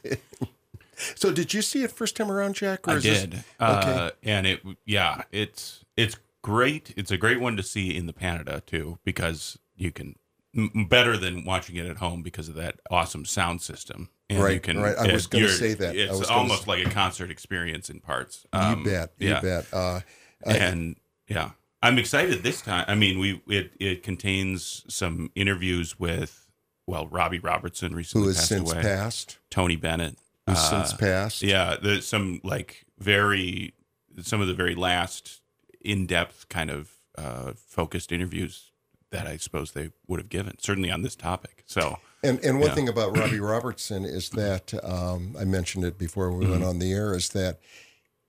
[1.15, 2.87] So, did you see it first time around, Jack?
[2.87, 3.45] I is this- did.
[3.59, 6.93] Uh, and it, yeah, it's it's great.
[6.97, 10.17] It's a great one to see in the Panida too, because you can
[10.57, 14.09] m- better than watching it at home because of that awesome sound system.
[14.29, 14.97] And you Right, can, right.
[14.97, 15.97] I was gonna say that.
[15.97, 18.47] It's was almost like a concert experience in parts.
[18.55, 19.13] You Um, bet.
[19.19, 19.41] You yeah.
[19.41, 19.67] bet.
[19.73, 20.01] Uh,
[20.47, 20.97] I- and
[21.29, 21.51] yeah,
[21.83, 22.85] I'm excited this time.
[22.89, 26.47] I mean, we it it contains some interviews with
[26.87, 28.83] well, Robbie Robertson recently who has passed since away.
[28.83, 29.39] passed?
[29.51, 30.17] Tony Bennett.
[30.47, 31.43] Who's uh, since passed?
[31.43, 33.75] Yeah, there's some like very
[34.23, 35.40] some of the very last
[35.81, 38.71] in-depth kind of uh, focused interviews
[39.11, 41.65] that I suppose they would have given, certainly on this topic.
[41.67, 42.75] So And and one Yeah.
[42.75, 46.53] thing about Robbie Robertson is that um, I mentioned it before we Mm-hmm.
[46.53, 47.59] went on the air is that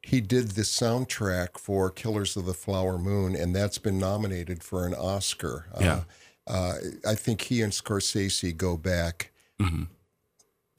[0.03, 4.87] he did the soundtrack for Killers of the Flower Moon, and that's been nominated for
[4.87, 5.67] an Oscar.
[5.79, 6.03] Yeah.
[6.47, 6.73] Uh, uh,
[7.07, 9.83] I think he and Scorsese go back Mm-hmm.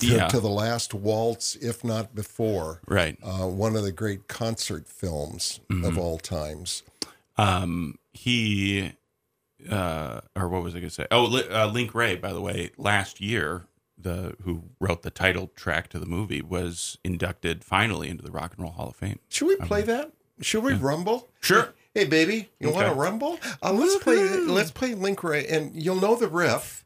[0.02, 0.28] To, Yeah.
[0.28, 2.80] to the last waltz, if not before.
[2.86, 3.16] Right.
[3.22, 5.84] Uh, one of the great concert films Mm-hmm.
[5.84, 6.82] of all times.
[7.38, 8.92] Um, he,
[9.70, 11.06] uh, or what was I going to say?
[11.10, 13.64] Oh, uh, Link Wray, by the way, last year,
[13.98, 18.52] the who wrote the title track to the movie was inducted finally into the Rock
[18.56, 19.18] and Roll Hall of Fame.
[19.28, 20.12] Should we play that?
[20.40, 21.28] Should we rumble?
[21.40, 21.72] Sure.
[21.94, 23.38] Hey, baby, you want to rumble?
[23.62, 24.16] Uh, let's play.
[24.16, 26.84] Let's play Link Wray, and you'll know the riff.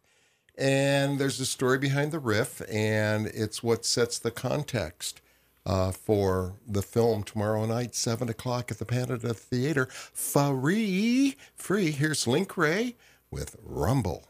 [0.58, 5.20] And there's a story behind the riff, and it's what sets the context
[5.66, 9.86] uh, for the film tomorrow night, seven o'clock at the Panida Theater.
[9.90, 11.90] Free, free.
[11.90, 12.94] Here's Link Wray
[13.30, 14.28] with Rumble.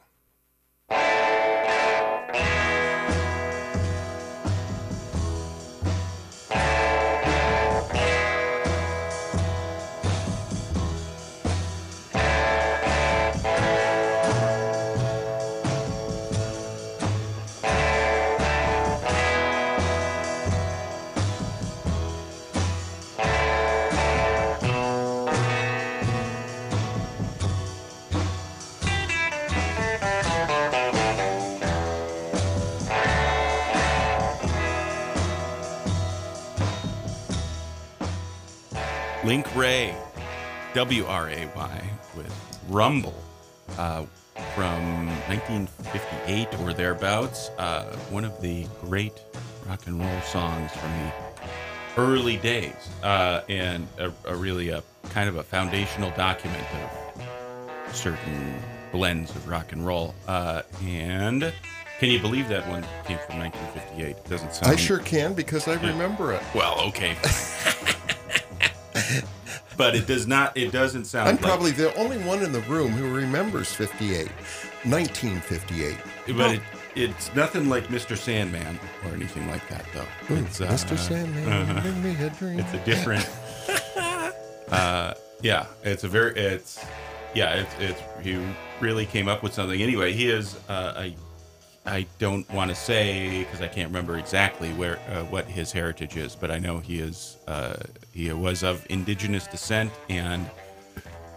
[39.26, 39.92] Link Wray,
[40.74, 43.20] W R A Y, with Rumble
[43.76, 44.04] uh,
[44.54, 47.48] from 1958 or thereabouts.
[47.58, 49.20] Uh, one of the great
[49.66, 51.12] rock and roll songs from the
[52.00, 58.54] early days, uh, and a, a really a kind of a foundational document of certain
[58.92, 60.14] blends of rock and roll.
[60.28, 61.52] Uh, and
[61.98, 64.06] can you believe that one came from 1958?
[64.06, 64.72] It doesn't sound.
[64.72, 66.44] I sure can because I remember it.
[66.54, 67.16] Well, okay.
[69.76, 70.56] but it does not.
[70.56, 71.28] It doesn't sound.
[71.28, 74.28] I'm like- probably the only one in the room who remembers 58,
[74.84, 75.96] 1958.
[76.36, 76.60] But it,
[76.94, 78.16] it's nothing like Mr.
[78.16, 80.34] Sandman or anything like that, though.
[80.34, 80.98] It's, uh, Mr.
[80.98, 82.58] Sandman, bring me a dream.
[82.60, 83.28] It's a different.
[84.72, 86.34] uh, yeah, it's a very.
[86.36, 86.84] It's
[87.34, 87.54] yeah.
[87.54, 88.40] It's it's he
[88.80, 89.80] really came up with something.
[89.80, 90.56] Anyway, he is.
[90.68, 91.14] Uh, I
[91.84, 96.16] I don't want to say because I can't remember exactly where uh, what his heritage
[96.16, 97.36] is, but I know he is.
[97.46, 97.76] Uh,
[98.16, 100.48] he was of indigenous descent and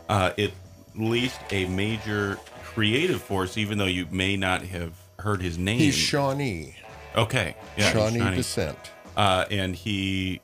[0.07, 0.51] uh, at
[0.95, 5.77] least a major creative force, even though you may not have heard his name.
[5.77, 6.75] He's Shawnee,
[7.15, 8.35] okay, yeah, Shawnee Shawnee.
[8.37, 8.77] descent.
[9.17, 10.39] Uh, and he,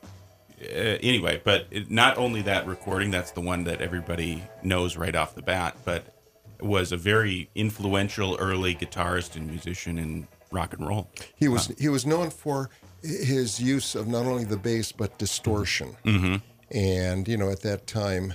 [0.60, 5.16] uh, anyway, but it, not only that recording, that's the one that everybody knows right
[5.16, 6.04] off the bat, but
[6.60, 11.10] was a very influential early guitarist and musician in rock and roll.
[11.34, 12.68] He was he was known for
[13.02, 15.96] his use of not only the bass but distortion.
[16.04, 16.36] Mm-hmm.
[16.70, 18.34] And you know, at that time,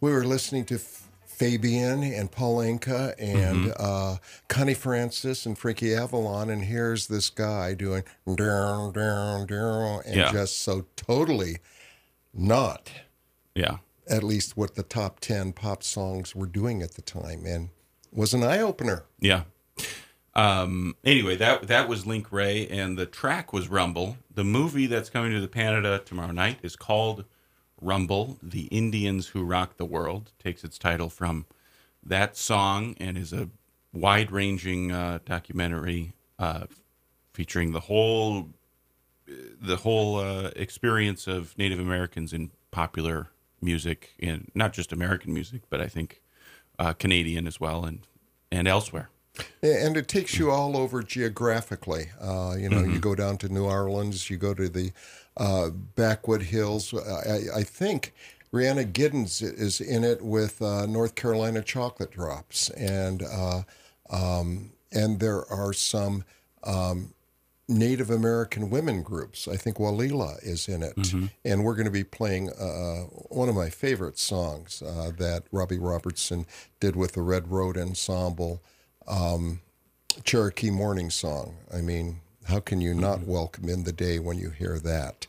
[0.00, 4.16] we were listening to F- Fabian and Paul Anka and uh,
[4.48, 8.02] Connie Francis and Frankie Avalon, and here's this guy doing
[8.34, 10.32] down down down, and Yeah.
[10.32, 11.58] just so totally
[12.34, 12.90] not
[13.54, 13.78] Yeah.
[14.08, 17.70] at least what the top ten pop songs were doing at the time, and
[18.12, 19.04] was an eye opener.
[19.20, 19.44] Yeah.
[20.34, 24.16] Um, anyway, that that was Link Wray, and the track was Rumble.
[24.32, 27.24] The movie that's coming to the Panida tomorrow night is called
[27.80, 30.32] Rumble: The Indians Who Rock the World.
[30.38, 31.46] Takes its title from
[32.02, 33.48] that song and is a
[33.92, 36.66] wide-ranging uh, documentary uh,
[37.32, 38.50] featuring the whole
[39.26, 43.28] the whole uh, experience of Native Americans in popular
[43.60, 46.20] music, and not just American music, but I think
[46.78, 48.06] uh, Canadian as well, and
[48.52, 49.10] and elsewhere.
[49.62, 52.06] And it takes you all over geographically.
[52.20, 54.92] Uh, you know, you go down to New Orleans, you go to the
[55.36, 56.92] uh, Backwood Hills.
[56.94, 58.12] I, I think
[58.52, 63.62] Rhiannon Giddens is in it with uh, North Carolina Chocolate Drops, and uh,
[64.10, 66.24] um, and there are some
[66.64, 67.14] um,
[67.68, 69.46] Native American women groups.
[69.46, 70.96] I think Ulali is in it,
[71.44, 75.78] and we're going to be playing uh, one of my favorite songs uh, that Robbie
[75.78, 76.46] Robertson
[76.80, 78.60] did with the Red Road Ensemble
[79.10, 79.60] um,
[80.24, 81.56] Cherokee Morning Song.
[81.74, 85.26] I mean, how can you not welcome in the day when you hear that?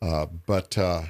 [0.00, 1.02] Uh, but uh,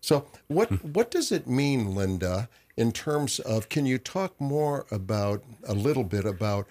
[0.00, 3.68] so, what what does it mean, Linda, in terms of?
[3.68, 6.66] Can you talk more about a little bit about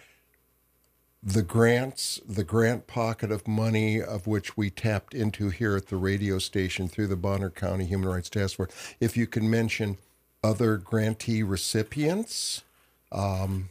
[1.21, 5.97] the grants, the grant pocket of money of which we tapped into here at the
[5.97, 8.95] radio station through the Bonner County Human Rights Task Force?
[8.99, 9.97] If you can mention
[10.43, 12.63] other grantee recipients.
[13.11, 13.69] Um,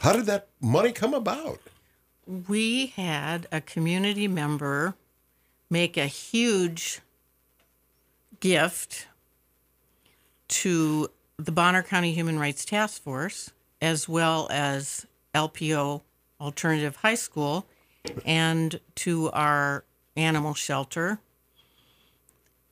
[0.00, 1.60] how did that money come about?
[2.26, 4.94] We had a community member
[5.70, 7.00] make a huge
[8.40, 9.06] gift
[10.48, 16.02] to the Bonner County Human Rights Task Force, as well as LPO
[16.40, 17.66] Alternative High School,
[18.24, 19.84] and to our
[20.16, 21.18] animal shelter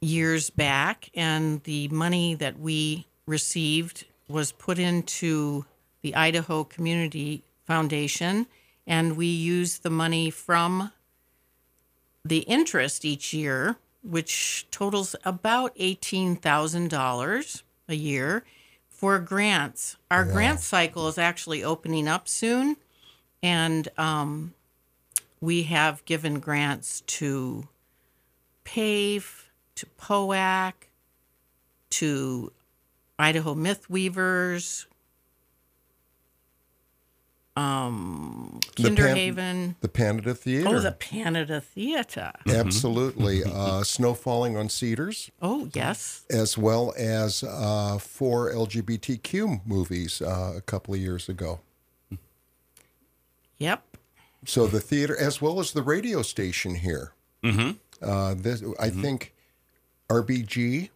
[0.01, 1.11] years back.
[1.15, 5.65] And the money that we received was put into
[6.05, 8.47] the Idaho Community Foundation.
[8.87, 10.93] And we use the money from
[12.23, 18.45] the interest each year, which totals about $18,000 a year,
[18.91, 19.97] for grants.
[20.11, 22.77] Our grant cycle is actually opening up soon.
[23.43, 24.53] And um,
[25.41, 27.67] we have given grants to
[28.65, 30.75] PAVE, to POAC,
[31.91, 32.53] to
[33.19, 34.87] Idaho Myth Weavers,
[37.57, 39.75] um, The Pan- Kinderhaven.
[39.81, 40.69] The Panida Theater.
[40.69, 42.33] Oh, the Panida Theater.
[42.49, 43.45] Absolutely.
[43.45, 46.25] uh, Snow Falling on Cedars, Oh, yes.
[46.31, 51.61] as well as uh, four LGBTQ movies uh, a couple of years ago.
[53.59, 53.83] Yep.
[54.47, 57.13] So the theater, as well as the radio station here.
[57.43, 57.71] Mm-hmm.
[58.03, 59.33] Uh, this, I think
[60.09, 60.91] RBG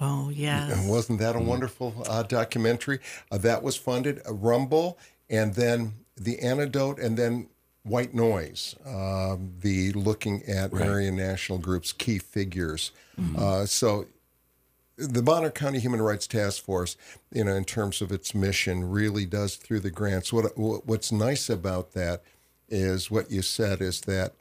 [0.00, 0.86] Oh, yes.
[0.86, 3.00] wasn't that a wonderful uh, documentary?
[3.32, 4.20] Uh, that was funded.
[4.28, 4.96] Uh, Rumble,
[5.30, 7.48] and then the antidote, and then
[7.82, 8.74] White Noise.
[8.86, 12.92] Um, the looking at Marion National Group's key figures.
[13.36, 14.06] Uh, so
[14.96, 16.96] the Bonner County Human Rights Task Force,
[17.32, 20.32] you know, in terms of its mission, really does through the grants.
[20.32, 22.22] What what's nice about that
[22.68, 24.34] is what you said is that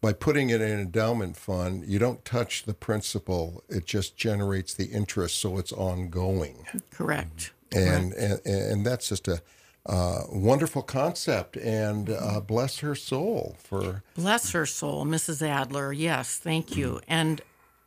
[0.00, 4.74] by putting it in an endowment fund, you don't touch the principal; it just generates
[4.74, 7.52] the interest, so it's ongoing, Correct.
[7.72, 9.40] and and, and that's just a
[9.86, 11.56] uh, wonderful concept.
[11.56, 15.46] And uh, bless her soul for Bless her soul, Mrs.
[15.46, 15.92] Adler.
[15.92, 17.00] Yes, thank you.
[17.08, 17.40] And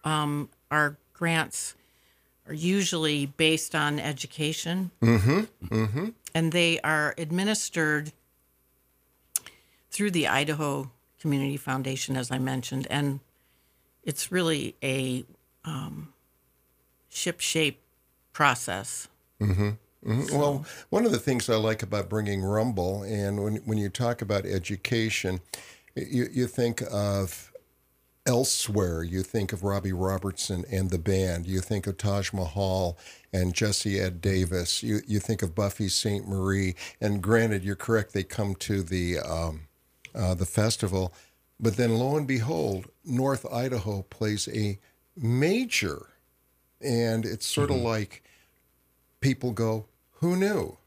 [0.04, 1.76] um, our grants
[2.48, 4.92] are usually based on education.
[5.02, 5.74] Mm-hmm.
[5.74, 6.10] Mm-hmm.
[6.34, 8.12] And they are administered
[9.90, 12.88] through the Idaho Community Foundation, as I mentioned.
[12.90, 13.22] And
[14.04, 15.26] it's really a
[15.64, 16.14] um,
[17.10, 17.82] ship shape
[18.34, 19.08] process.
[20.06, 20.32] Mhm.
[20.32, 24.22] Well, one of the things I like about bringing Rumble, and when when you talk
[24.22, 25.42] about education,
[25.96, 27.52] you you think of
[28.28, 29.04] elsewhere.
[29.04, 31.46] You think of Robbie Robertson and the band.
[31.48, 32.98] You think of Taj Mahal
[33.34, 34.84] and Jesse Ed Davis.
[34.84, 36.76] You you think of Buffy Sainte-Marie.
[37.02, 38.14] And granted, you're correct.
[38.14, 39.68] They come to the um,
[40.14, 41.14] uh, the festival,
[41.60, 44.80] but then lo and behold, North Idaho plays a
[45.18, 46.08] major,
[46.82, 48.24] and it's sort of like
[49.22, 50.78] people go, "Who knew?"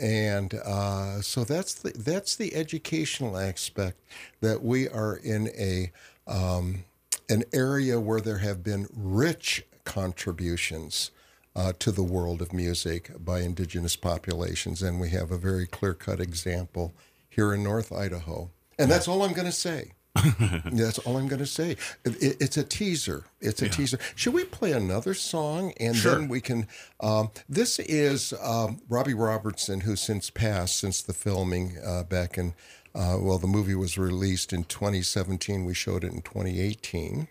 [0.00, 4.00] And uh, so that's the that's the educational aspect
[4.40, 5.92] that we are in a
[6.26, 6.84] um,
[7.28, 11.10] an area where there have been rich contributions
[11.54, 15.94] uh, to the world of music by indigenous populations, and we have a very clear
[15.94, 16.92] cut example
[17.28, 18.50] here in North Idaho.
[18.78, 19.92] And that's all I'm going to say.
[20.72, 21.72] That's all I'm going to say.
[22.04, 23.24] It, it- it's a teaser.
[23.40, 23.98] It's a teaser.
[24.16, 26.66] Should we play another song and then we can?
[27.00, 32.54] Um, this is um, Robbie Robertson, who since passed since the filming uh, back in.
[32.92, 35.64] Uh, well, the movie was released in 2017.
[35.64, 37.28] We showed it in 2018.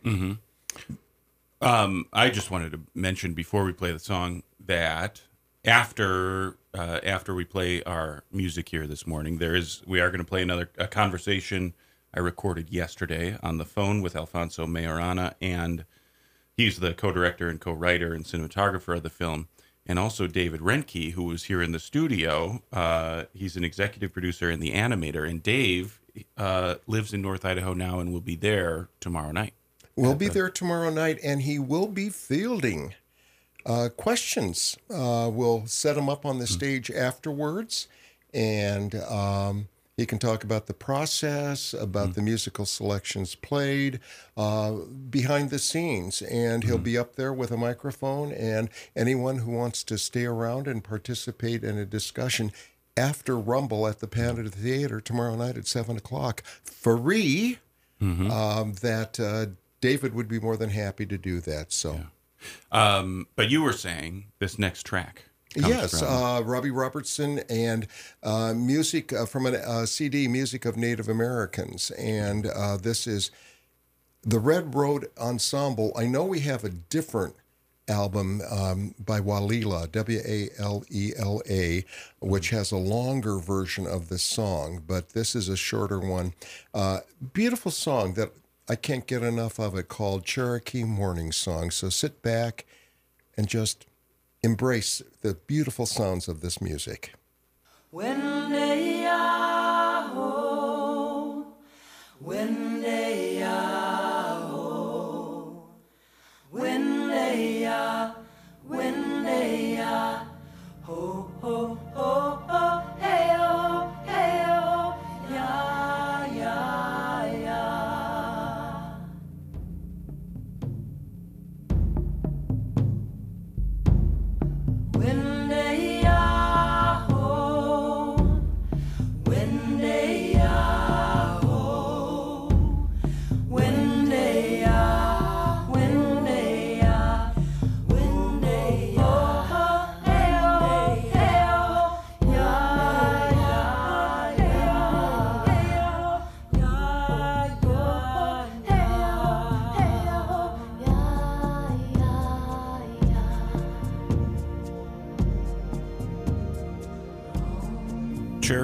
[1.62, 5.22] Um, I just wanted to mention before we play the song that
[5.65, 10.20] after uh, after we play our music here this morning, there is we are going
[10.24, 11.74] to play another a conversation
[12.13, 15.86] I recorded yesterday on the phone with Alfonso Maiorana, and
[16.58, 19.48] he's the co-director and co-writer and cinematographer of the film,
[19.86, 22.63] and also David Renke, who was here in the studio.
[22.74, 26.00] Uh, he's an executive producer and the animator, and Dave
[26.38, 29.53] uh, lives in North Idaho now and will be there tomorrow night.
[29.95, 32.95] We'll be there tomorrow night, and he will be fielding
[33.66, 34.78] uh, questions.
[34.89, 37.88] Uh, we'll set him up on the stage afterwards,
[38.34, 39.68] and um,
[40.00, 44.00] he can talk about the process, about the musical selections played,
[44.38, 44.72] uh,
[45.10, 48.32] behind the scenes, and he'll be up there with a microphone.
[48.32, 52.54] And anyone who wants to stay around and participate in a discussion
[52.95, 57.60] after Rumble at the Panida Theater tomorrow night at seven o'clock, free
[58.02, 59.47] um, that uh,
[59.82, 61.74] David would be more than happy to do that.
[61.74, 62.06] So,
[62.72, 65.26] Um, but you were saying this next track.
[65.56, 67.88] Yes, uh, Robbie Robertson and
[68.22, 71.89] uh, music uh, from a uh, CD, Music of Native Americans.
[71.91, 73.32] And uh, this is
[74.22, 75.91] the Red Road Ensemble.
[75.97, 77.36] I know we have a different
[77.88, 81.84] album um, by Walela, W A L E L A,
[82.20, 86.34] which has a longer version of this song, but this is a shorter one.
[86.76, 87.00] Uh,
[87.34, 88.32] beautiful song that
[88.70, 91.72] I can't get enough of it called Cherokee Morning Song.
[91.72, 92.66] So sit back
[93.36, 93.88] and just
[94.42, 97.14] embrace the beautiful sounds of this music.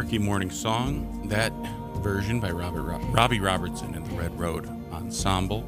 [0.06, 1.28] Cherokee Morning Song.
[1.30, 1.52] That
[2.04, 5.68] version by Robert Ro- Robbie Robertson and the Red Road Ensemble.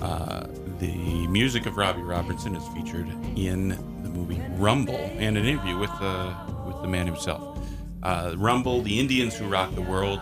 [0.00, 0.48] Uh,
[0.80, 3.06] the music of Robbie Robertson is featured
[3.36, 3.68] in
[4.02, 6.34] the movie Rumble and an interview with the
[6.66, 7.56] with the man himself.
[8.02, 10.18] Uh, Rumble, the Indians who rock the world,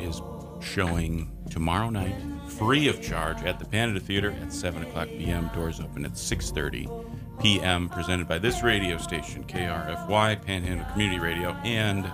[0.00, 0.20] is
[0.60, 2.16] showing tomorrow night,
[2.48, 5.50] free of charge, at the Panida Theater at 7 o'clock p.m.
[5.54, 7.88] Doors open at 6:30 p.m.
[7.88, 12.10] Presented by this radio station, KRFY, Panhandle Community Radio, and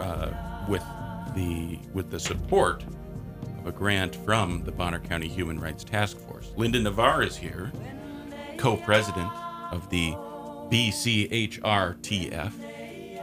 [0.00, 0.84] uh, with
[1.34, 2.84] the with the support
[3.58, 6.52] of a grant from the Bonner County Human Rights Task Force.
[6.56, 7.72] Linda Navarre is here,
[8.56, 9.30] co-president
[9.70, 10.12] of the
[10.70, 12.52] BCHRTF,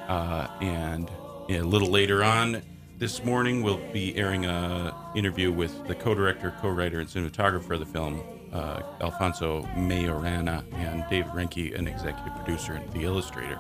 [0.07, 1.09] uh, and
[1.49, 2.61] a little later on
[2.97, 7.85] this morning we'll be airing a interview with the co-director, co-writer, and cinematographer of the
[7.85, 8.21] film,
[8.51, 13.59] uh, Alfonso Maiorana, and David Renke, an executive producer and the illustrator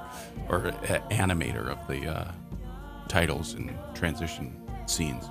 [0.49, 0.73] or uh,
[1.11, 2.31] animator of the uh,
[3.07, 4.55] titles and transition
[4.85, 5.29] scenes.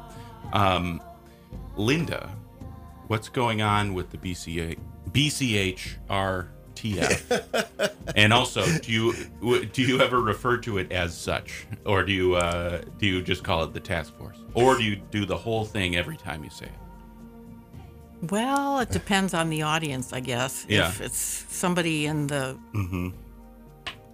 [0.53, 1.01] Um,
[1.77, 2.31] Linda,
[3.09, 4.79] what's going on with the BCA,
[5.11, 6.51] BCHRTF?
[8.17, 9.15] and also, do you
[9.73, 13.43] do you ever refer to it as such, or do you uh, do you just
[13.45, 16.51] call it the task force, or do you do the whole thing every time you
[16.51, 16.73] say it?
[18.31, 20.65] Well, it depends on the audience, I guess.
[20.69, 20.89] Yeah.
[20.89, 22.59] If it's somebody in the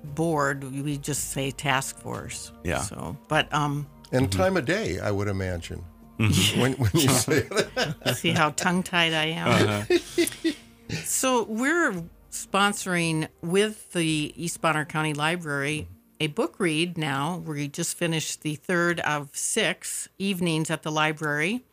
[0.05, 2.53] board, we just say task force.
[2.65, 2.79] Yeah.
[2.81, 5.85] So, but um, And time of day, I would imagine.
[6.19, 7.41] when, when you say
[7.75, 8.17] that.
[8.17, 9.49] see how tongue tied I am.
[9.49, 10.51] Uh-huh.
[11.05, 15.89] so we're sponsoring with the East Bonner County Library
[16.21, 17.43] a book read now.
[17.45, 21.65] We just finished the third of six evenings at the library.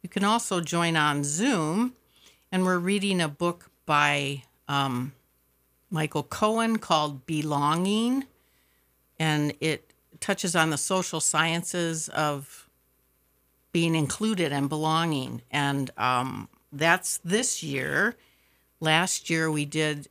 [0.00, 1.94] You can also join on Zoom,
[2.52, 5.12] and we're reading a book by um,
[5.96, 8.24] Michael Cohen called Belonging,
[9.18, 12.68] and it touches on the social sciences of
[13.72, 15.40] being included and belonging.
[15.50, 18.14] And um, that's this year.
[18.78, 20.08] Last year we did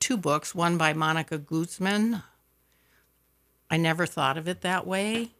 [0.00, 2.22] two books, one by Monica Guzman.
[3.70, 5.32] I never thought of it that way.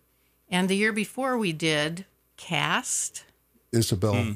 [0.51, 2.05] And the year before we did
[2.37, 3.25] Caste.
[3.73, 4.35] Isabel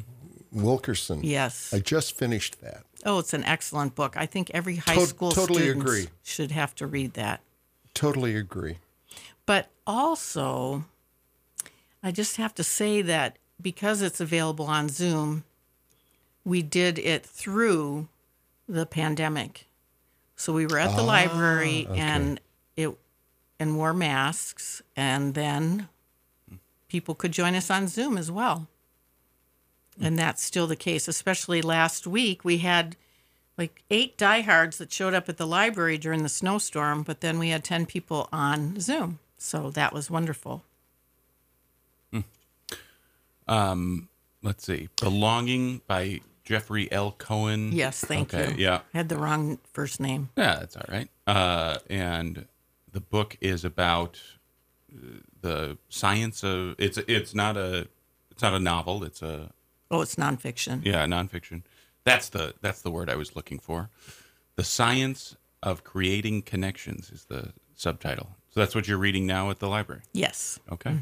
[0.50, 1.22] Wilkerson.
[1.22, 1.74] Yes.
[1.74, 2.84] I just finished that.
[3.04, 4.16] Oh, it's an excellent book.
[4.16, 6.06] I think every high To- school totally student agree.
[6.22, 7.40] should have to read that.
[7.94, 8.78] Totally agree.
[9.44, 10.84] But also,
[12.02, 15.44] I just have to say that because it's available on Zoom,
[16.44, 18.08] we did it through
[18.68, 19.66] the pandemic.
[20.36, 22.40] So we were at the ah, library and
[22.76, 22.96] it
[23.60, 25.88] and wore masks and then
[26.88, 28.66] people could join us on Zoom as well.
[30.00, 32.96] And that's still the case, especially last week we had
[33.58, 37.50] like eight diehards that showed up at the library during the snowstorm, but then we
[37.50, 39.18] had 10 people on Zoom.
[39.36, 40.62] So that was wonderful.
[44.42, 47.12] Let's see, "Belonging" by Geoffrey L.
[47.12, 47.70] Cohen.
[47.72, 48.64] Yes, thank okay, you.
[48.64, 50.30] Yeah, I had the wrong first name.
[50.36, 51.08] Yeah, that's all right.
[51.26, 52.46] Uh, and
[52.90, 54.20] the book is about
[54.92, 57.86] uh, the science of it's it's not a
[58.32, 59.04] it's not a novel.
[59.04, 59.52] It's a
[59.92, 60.84] Oh, it's nonfiction.
[60.84, 61.62] yeah nonfiction.
[62.04, 63.90] That's the that's the word I was looking for.
[64.56, 68.30] The science of creating connections is the subtitle.
[68.50, 70.02] So that's what you're reading now at the library.
[70.12, 70.58] Yes.
[70.70, 70.96] Okay.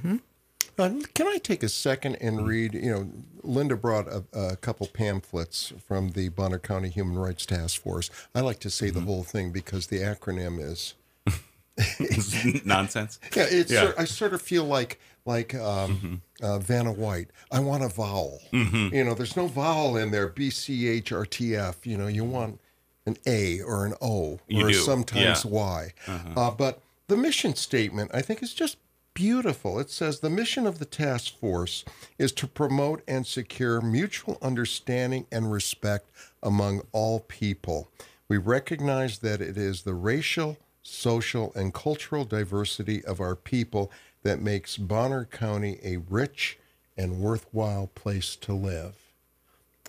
[0.78, 2.74] Uh, can I take a second and read?
[2.74, 3.08] You know,
[3.42, 8.08] Linda brought a, a couple pamphlets from the Bonner County Human Rights Task Force.
[8.34, 10.94] I like to say the whole thing because the acronym is.
[12.64, 13.18] Nonsense.
[13.36, 13.70] Yeah, it's.
[13.70, 13.82] Yeah.
[13.82, 15.00] Sort, I sort of feel like
[15.30, 17.28] like um, uh, Vanna White.
[17.50, 18.40] I want a vowel.
[18.52, 20.28] You know, there's no vowel in there.
[20.28, 21.86] B C H R T F.
[21.86, 22.60] You know, you want
[23.06, 25.50] an A or an O You or do, sometimes yeah.
[25.50, 25.92] Y.
[26.36, 28.76] Uh, but the mission statement, I think, is just
[29.14, 29.78] beautiful.
[29.78, 31.84] It says the mission of the task force
[32.18, 36.10] is to promote and secure mutual understanding and respect
[36.42, 37.88] among all people.
[38.28, 43.90] We recognize that it is the racial, social, and cultural diversity of our people
[44.22, 46.58] that makes Bonner County a rich
[46.96, 48.96] and worthwhile place to live.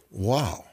[0.09, 0.65] Wow.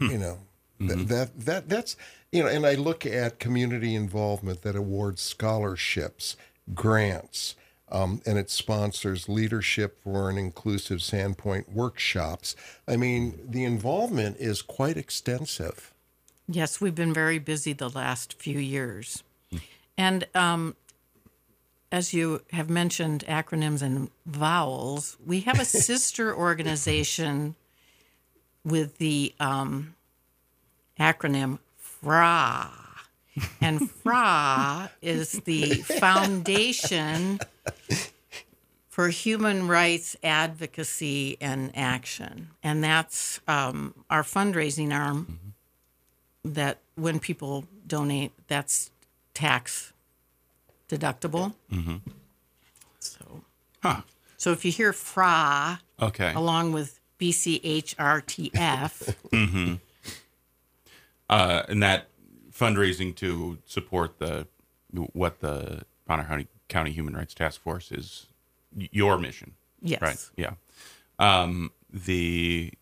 [0.00, 0.38] You know,
[0.78, 1.96] th- that that that's
[2.30, 6.36] you know, and I look at community involvement that awards scholarships,
[6.74, 7.56] grants,
[7.90, 12.54] um, and it sponsors leadership for an inclusive Sandpoint workshops.
[12.86, 15.92] I mean, the involvement is quite extensive.
[16.46, 19.22] Yes, we've been very busy the last few years.
[19.96, 20.76] And um,
[21.90, 27.54] as you have mentioned acronyms and vowels, we have a sister organization
[28.64, 29.94] with the um,
[30.98, 32.70] acronym FRA.
[33.60, 37.38] And FRA is the Foundation
[38.88, 42.48] for Human Rights Advocacy and Action.
[42.62, 45.38] And that's um, our fundraising arm
[46.44, 48.90] that when people donate, that's
[49.34, 49.92] tax
[50.88, 51.54] deductible.
[53.00, 53.42] So,
[53.82, 54.02] Huh.
[54.36, 56.32] so if you hear FRA Okay.
[56.34, 59.74] along with BCHRTF, mm-hmm.
[61.30, 62.08] Uh, and that
[62.50, 64.46] fundraising to support the
[65.12, 68.26] what the Bonner County, County Human Rights Task Force is
[68.74, 69.52] your mission.
[69.82, 70.16] yes, Right.
[70.38, 70.52] Yeah.
[71.18, 72.72] Um, the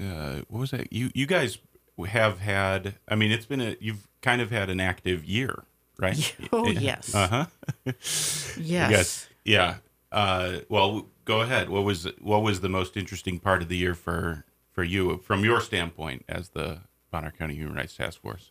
[0.00, 0.92] uh, what was that?
[0.92, 1.58] You you guys
[2.06, 2.94] have had.
[3.08, 3.76] I mean, it's been a.
[3.80, 5.64] You've kind of had an active year,
[5.98, 6.34] right?
[6.52, 7.14] Oh, yes.
[7.14, 7.46] Uh huh.
[7.84, 9.28] yes, Yes.
[9.44, 9.76] Yeah.
[10.10, 11.68] Uh, well, go ahead.
[11.70, 15.44] What was what was the most interesting part of the year for for you from
[15.44, 16.80] your standpoint as the
[17.10, 18.50] Bonner County Human Rights Task Force?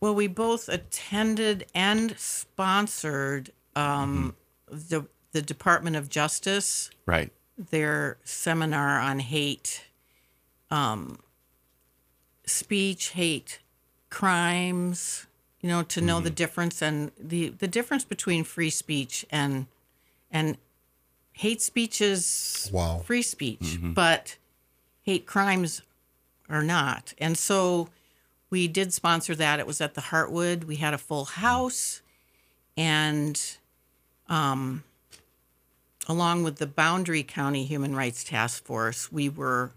[0.00, 4.34] Well, we both attended and sponsored um,
[4.68, 7.30] the the Department of Justice Right.
[7.56, 9.84] their seminar on hate
[10.70, 11.18] um,
[12.46, 13.60] speech, hate
[14.10, 15.26] crimes.
[15.62, 19.66] You know, to know the difference and the the difference between free speech and
[20.30, 20.58] and
[21.34, 22.98] hate speech is Wow.
[23.04, 24.36] free speech, but
[25.02, 25.82] hate crimes
[26.48, 27.14] are not.
[27.18, 27.88] And so
[28.50, 29.60] we did sponsor that.
[29.60, 30.64] It was at the Heartwood.
[30.64, 32.02] We had a full house,
[32.76, 33.40] and
[34.28, 34.82] um,
[36.08, 39.70] along with the Boundary County Human Rights Task Force, we were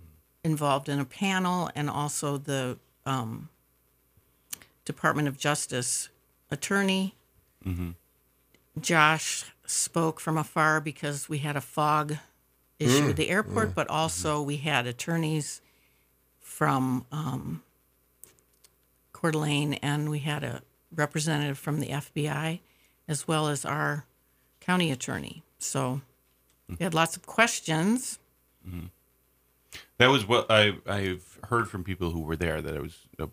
[0.43, 3.49] involved in a panel, and also the um,
[4.85, 6.09] Department of Justice
[6.51, 7.15] attorney.
[7.65, 7.91] Mm-hmm.
[8.79, 12.17] Josh spoke from afar because we had a fog
[12.79, 13.09] issue mm.
[13.11, 13.95] at the airport, but mm-hmm.
[13.95, 15.61] also we had attorneys
[16.39, 17.63] from um,
[19.11, 20.61] Coeur d'Alene, and we had a
[20.93, 22.59] representative from the FBI,
[23.07, 24.05] as well as our
[24.59, 25.43] county attorney.
[25.57, 26.01] So
[26.67, 28.19] we had lots of questions.
[28.67, 28.87] Mm-hmm.
[29.97, 33.29] That was what I I've heard from people who were there that it was a,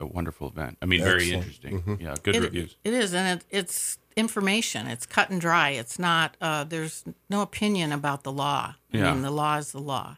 [0.00, 0.78] a wonderful event.
[0.82, 1.42] I mean, very Excellent.
[1.74, 1.98] interesting.
[2.00, 2.76] Yeah, good It- reviews.
[2.84, 4.86] It is, and it, it's information.
[4.86, 5.70] It's cut and dry.
[5.70, 6.36] It's not.
[6.40, 8.74] Uh, there's no opinion about the law.
[8.92, 9.12] I Yeah.
[9.12, 10.16] mean, the law is the law.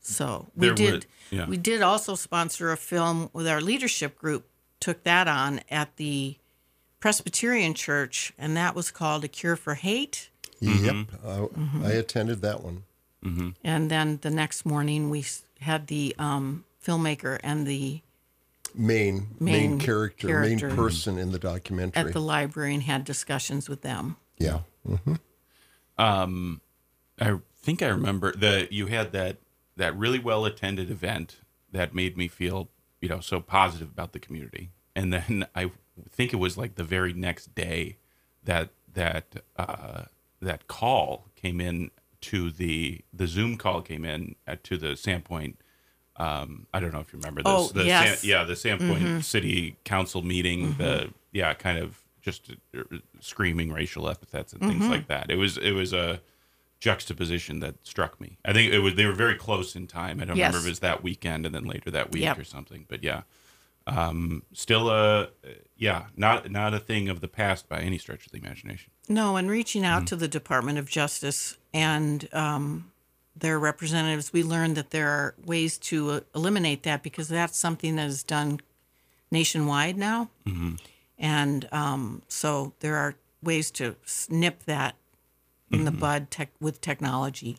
[0.00, 0.92] So we There did.
[0.92, 1.46] would- yeah.
[1.46, 4.46] We did also sponsor a film with our leadership group.
[4.80, 6.36] Took that on at the
[7.00, 10.30] Presbyterian Church, and that was called "A Cure for Hate."
[10.60, 11.06] Yep.
[11.24, 11.46] Uh,
[11.84, 12.84] I attended that one.
[13.62, 15.24] And then the next morning, we
[15.60, 18.00] had the um, filmmaker and the
[18.74, 20.68] Main, main, Main character, character.
[20.68, 22.00] main person in the documentary.
[22.08, 24.16] at the library and had discussions with them.
[24.38, 24.60] yeah.
[25.98, 26.60] Um,
[27.20, 29.36] I think I remember that you had that
[29.76, 31.40] that really well attended event
[31.72, 35.70] that made me feel you know so positive about the community, and then I
[36.10, 37.96] think it was like the very next day
[38.44, 40.04] that that uh,
[40.40, 41.90] that call came in
[42.22, 45.56] to the the Zoom call came in at, to the Sandpoint.
[46.20, 47.52] Um, I don't know if you remember this.
[47.52, 48.22] Oh, the yes.
[48.24, 50.74] yeah, the Sandpoint City Council meeting.
[50.76, 52.82] The yeah, kind of just uh,
[53.20, 55.30] screaming racial epithets and things like that.
[55.30, 56.20] It was it was a
[56.78, 58.38] juxtaposition that struck me.
[58.44, 60.20] I think it was they were very close in time.
[60.20, 62.38] I don't remember if it was that weekend and then later that week Yep.
[62.38, 62.84] or something.
[62.88, 63.22] But yeah,
[63.86, 65.28] um, still a
[65.76, 68.90] yeah, not not a thing of the past by any stretch of the imagination.
[69.08, 72.89] No, and reaching out to the Department of Justice and um,
[73.40, 77.96] their representatives, we learned that there are ways to uh, eliminate that because that's something
[77.96, 78.60] that is done
[79.30, 80.30] nationwide now.
[81.18, 84.94] And um, so there are ways to snip that
[85.70, 87.58] in the bud tech, with technology.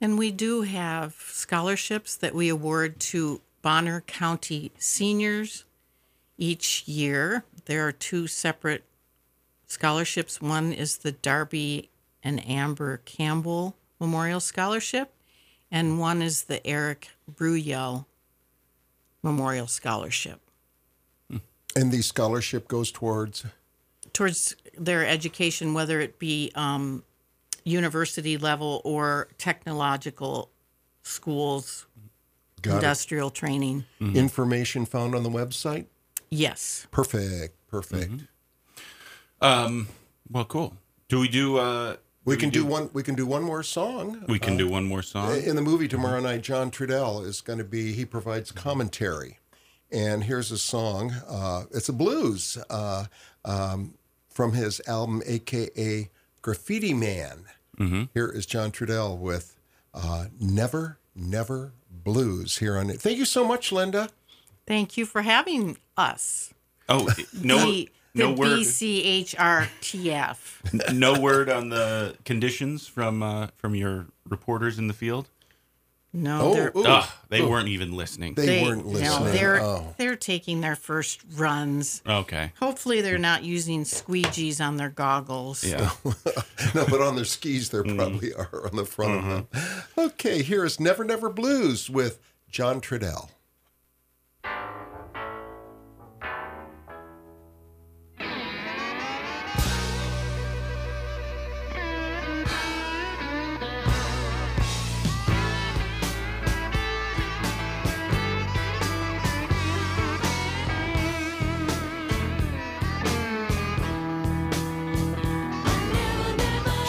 [0.01, 5.63] And we do have scholarships that we award to Bonner County seniors
[6.37, 7.45] each year.
[7.65, 8.83] There are two separate
[9.67, 10.41] scholarships.
[10.41, 11.89] One is the Darby
[12.23, 15.13] and Amber Campbell Memorial Scholarship,
[15.71, 18.05] and one is the Eric Bruyel
[19.21, 20.39] Memorial Scholarship.
[21.75, 23.45] And the scholarship goes towards
[24.11, 27.03] Towards their education, whether it be um,
[27.63, 30.49] university level or technological
[31.03, 31.85] schools,
[32.61, 32.75] got it.
[32.77, 33.85] industrial training.
[34.01, 35.85] information found on the website.
[36.31, 36.87] Yes.
[36.91, 38.23] Perfect, perfect.
[39.41, 39.87] Um,
[40.29, 40.75] well, cool.
[41.07, 41.57] Do we do?
[41.57, 41.97] Uh,
[42.29, 42.89] We can do one.
[42.93, 44.23] We can do one more song.
[44.27, 45.35] We can do one more song.
[45.37, 47.93] In the movie tomorrow night, John Trudell is going to be.
[47.93, 49.39] He provides commentary,
[49.91, 51.11] and here's a song.
[51.27, 53.05] Uh, it's a blues uh,
[53.43, 53.95] um,
[54.29, 56.09] from his album, aka
[56.41, 57.45] Graffiti Man.
[58.13, 59.55] Here is John Trudell with
[59.93, 63.01] uh, "Never, Never Blues" here on it.
[63.01, 64.09] Thank you so much, Linda.
[64.67, 66.53] Thank you for having us.
[66.89, 67.07] Oh,
[67.41, 67.85] no,
[68.19, 70.93] the no the word, BCHRTF.
[70.93, 75.29] no word on the conditions from uh, from your reporters in the field.
[76.11, 76.85] No, Oh, they're, ooh.
[76.87, 78.33] Ugh, they weren't even listening.
[78.33, 79.25] They, weren't listening.
[79.25, 79.93] No, they're oh.
[79.97, 82.01] they're taking their first runs.
[82.07, 82.51] okay.
[82.59, 85.63] Hopefully, they're not using squeegees on their goggles.
[85.63, 85.91] Yeah.
[86.75, 89.47] No, but on their skis, there probably are on the front of them.
[89.97, 92.19] Okay, here is Never Never Blues with
[92.51, 93.29] John Trudell.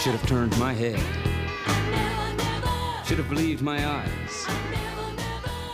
[0.03, 0.99] Should have turned my head.
[3.05, 4.47] Should have believed my eyes.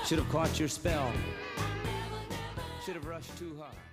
[0.04, 1.12] Should have caught your spell.
[2.84, 3.85] Should have rushed too hard.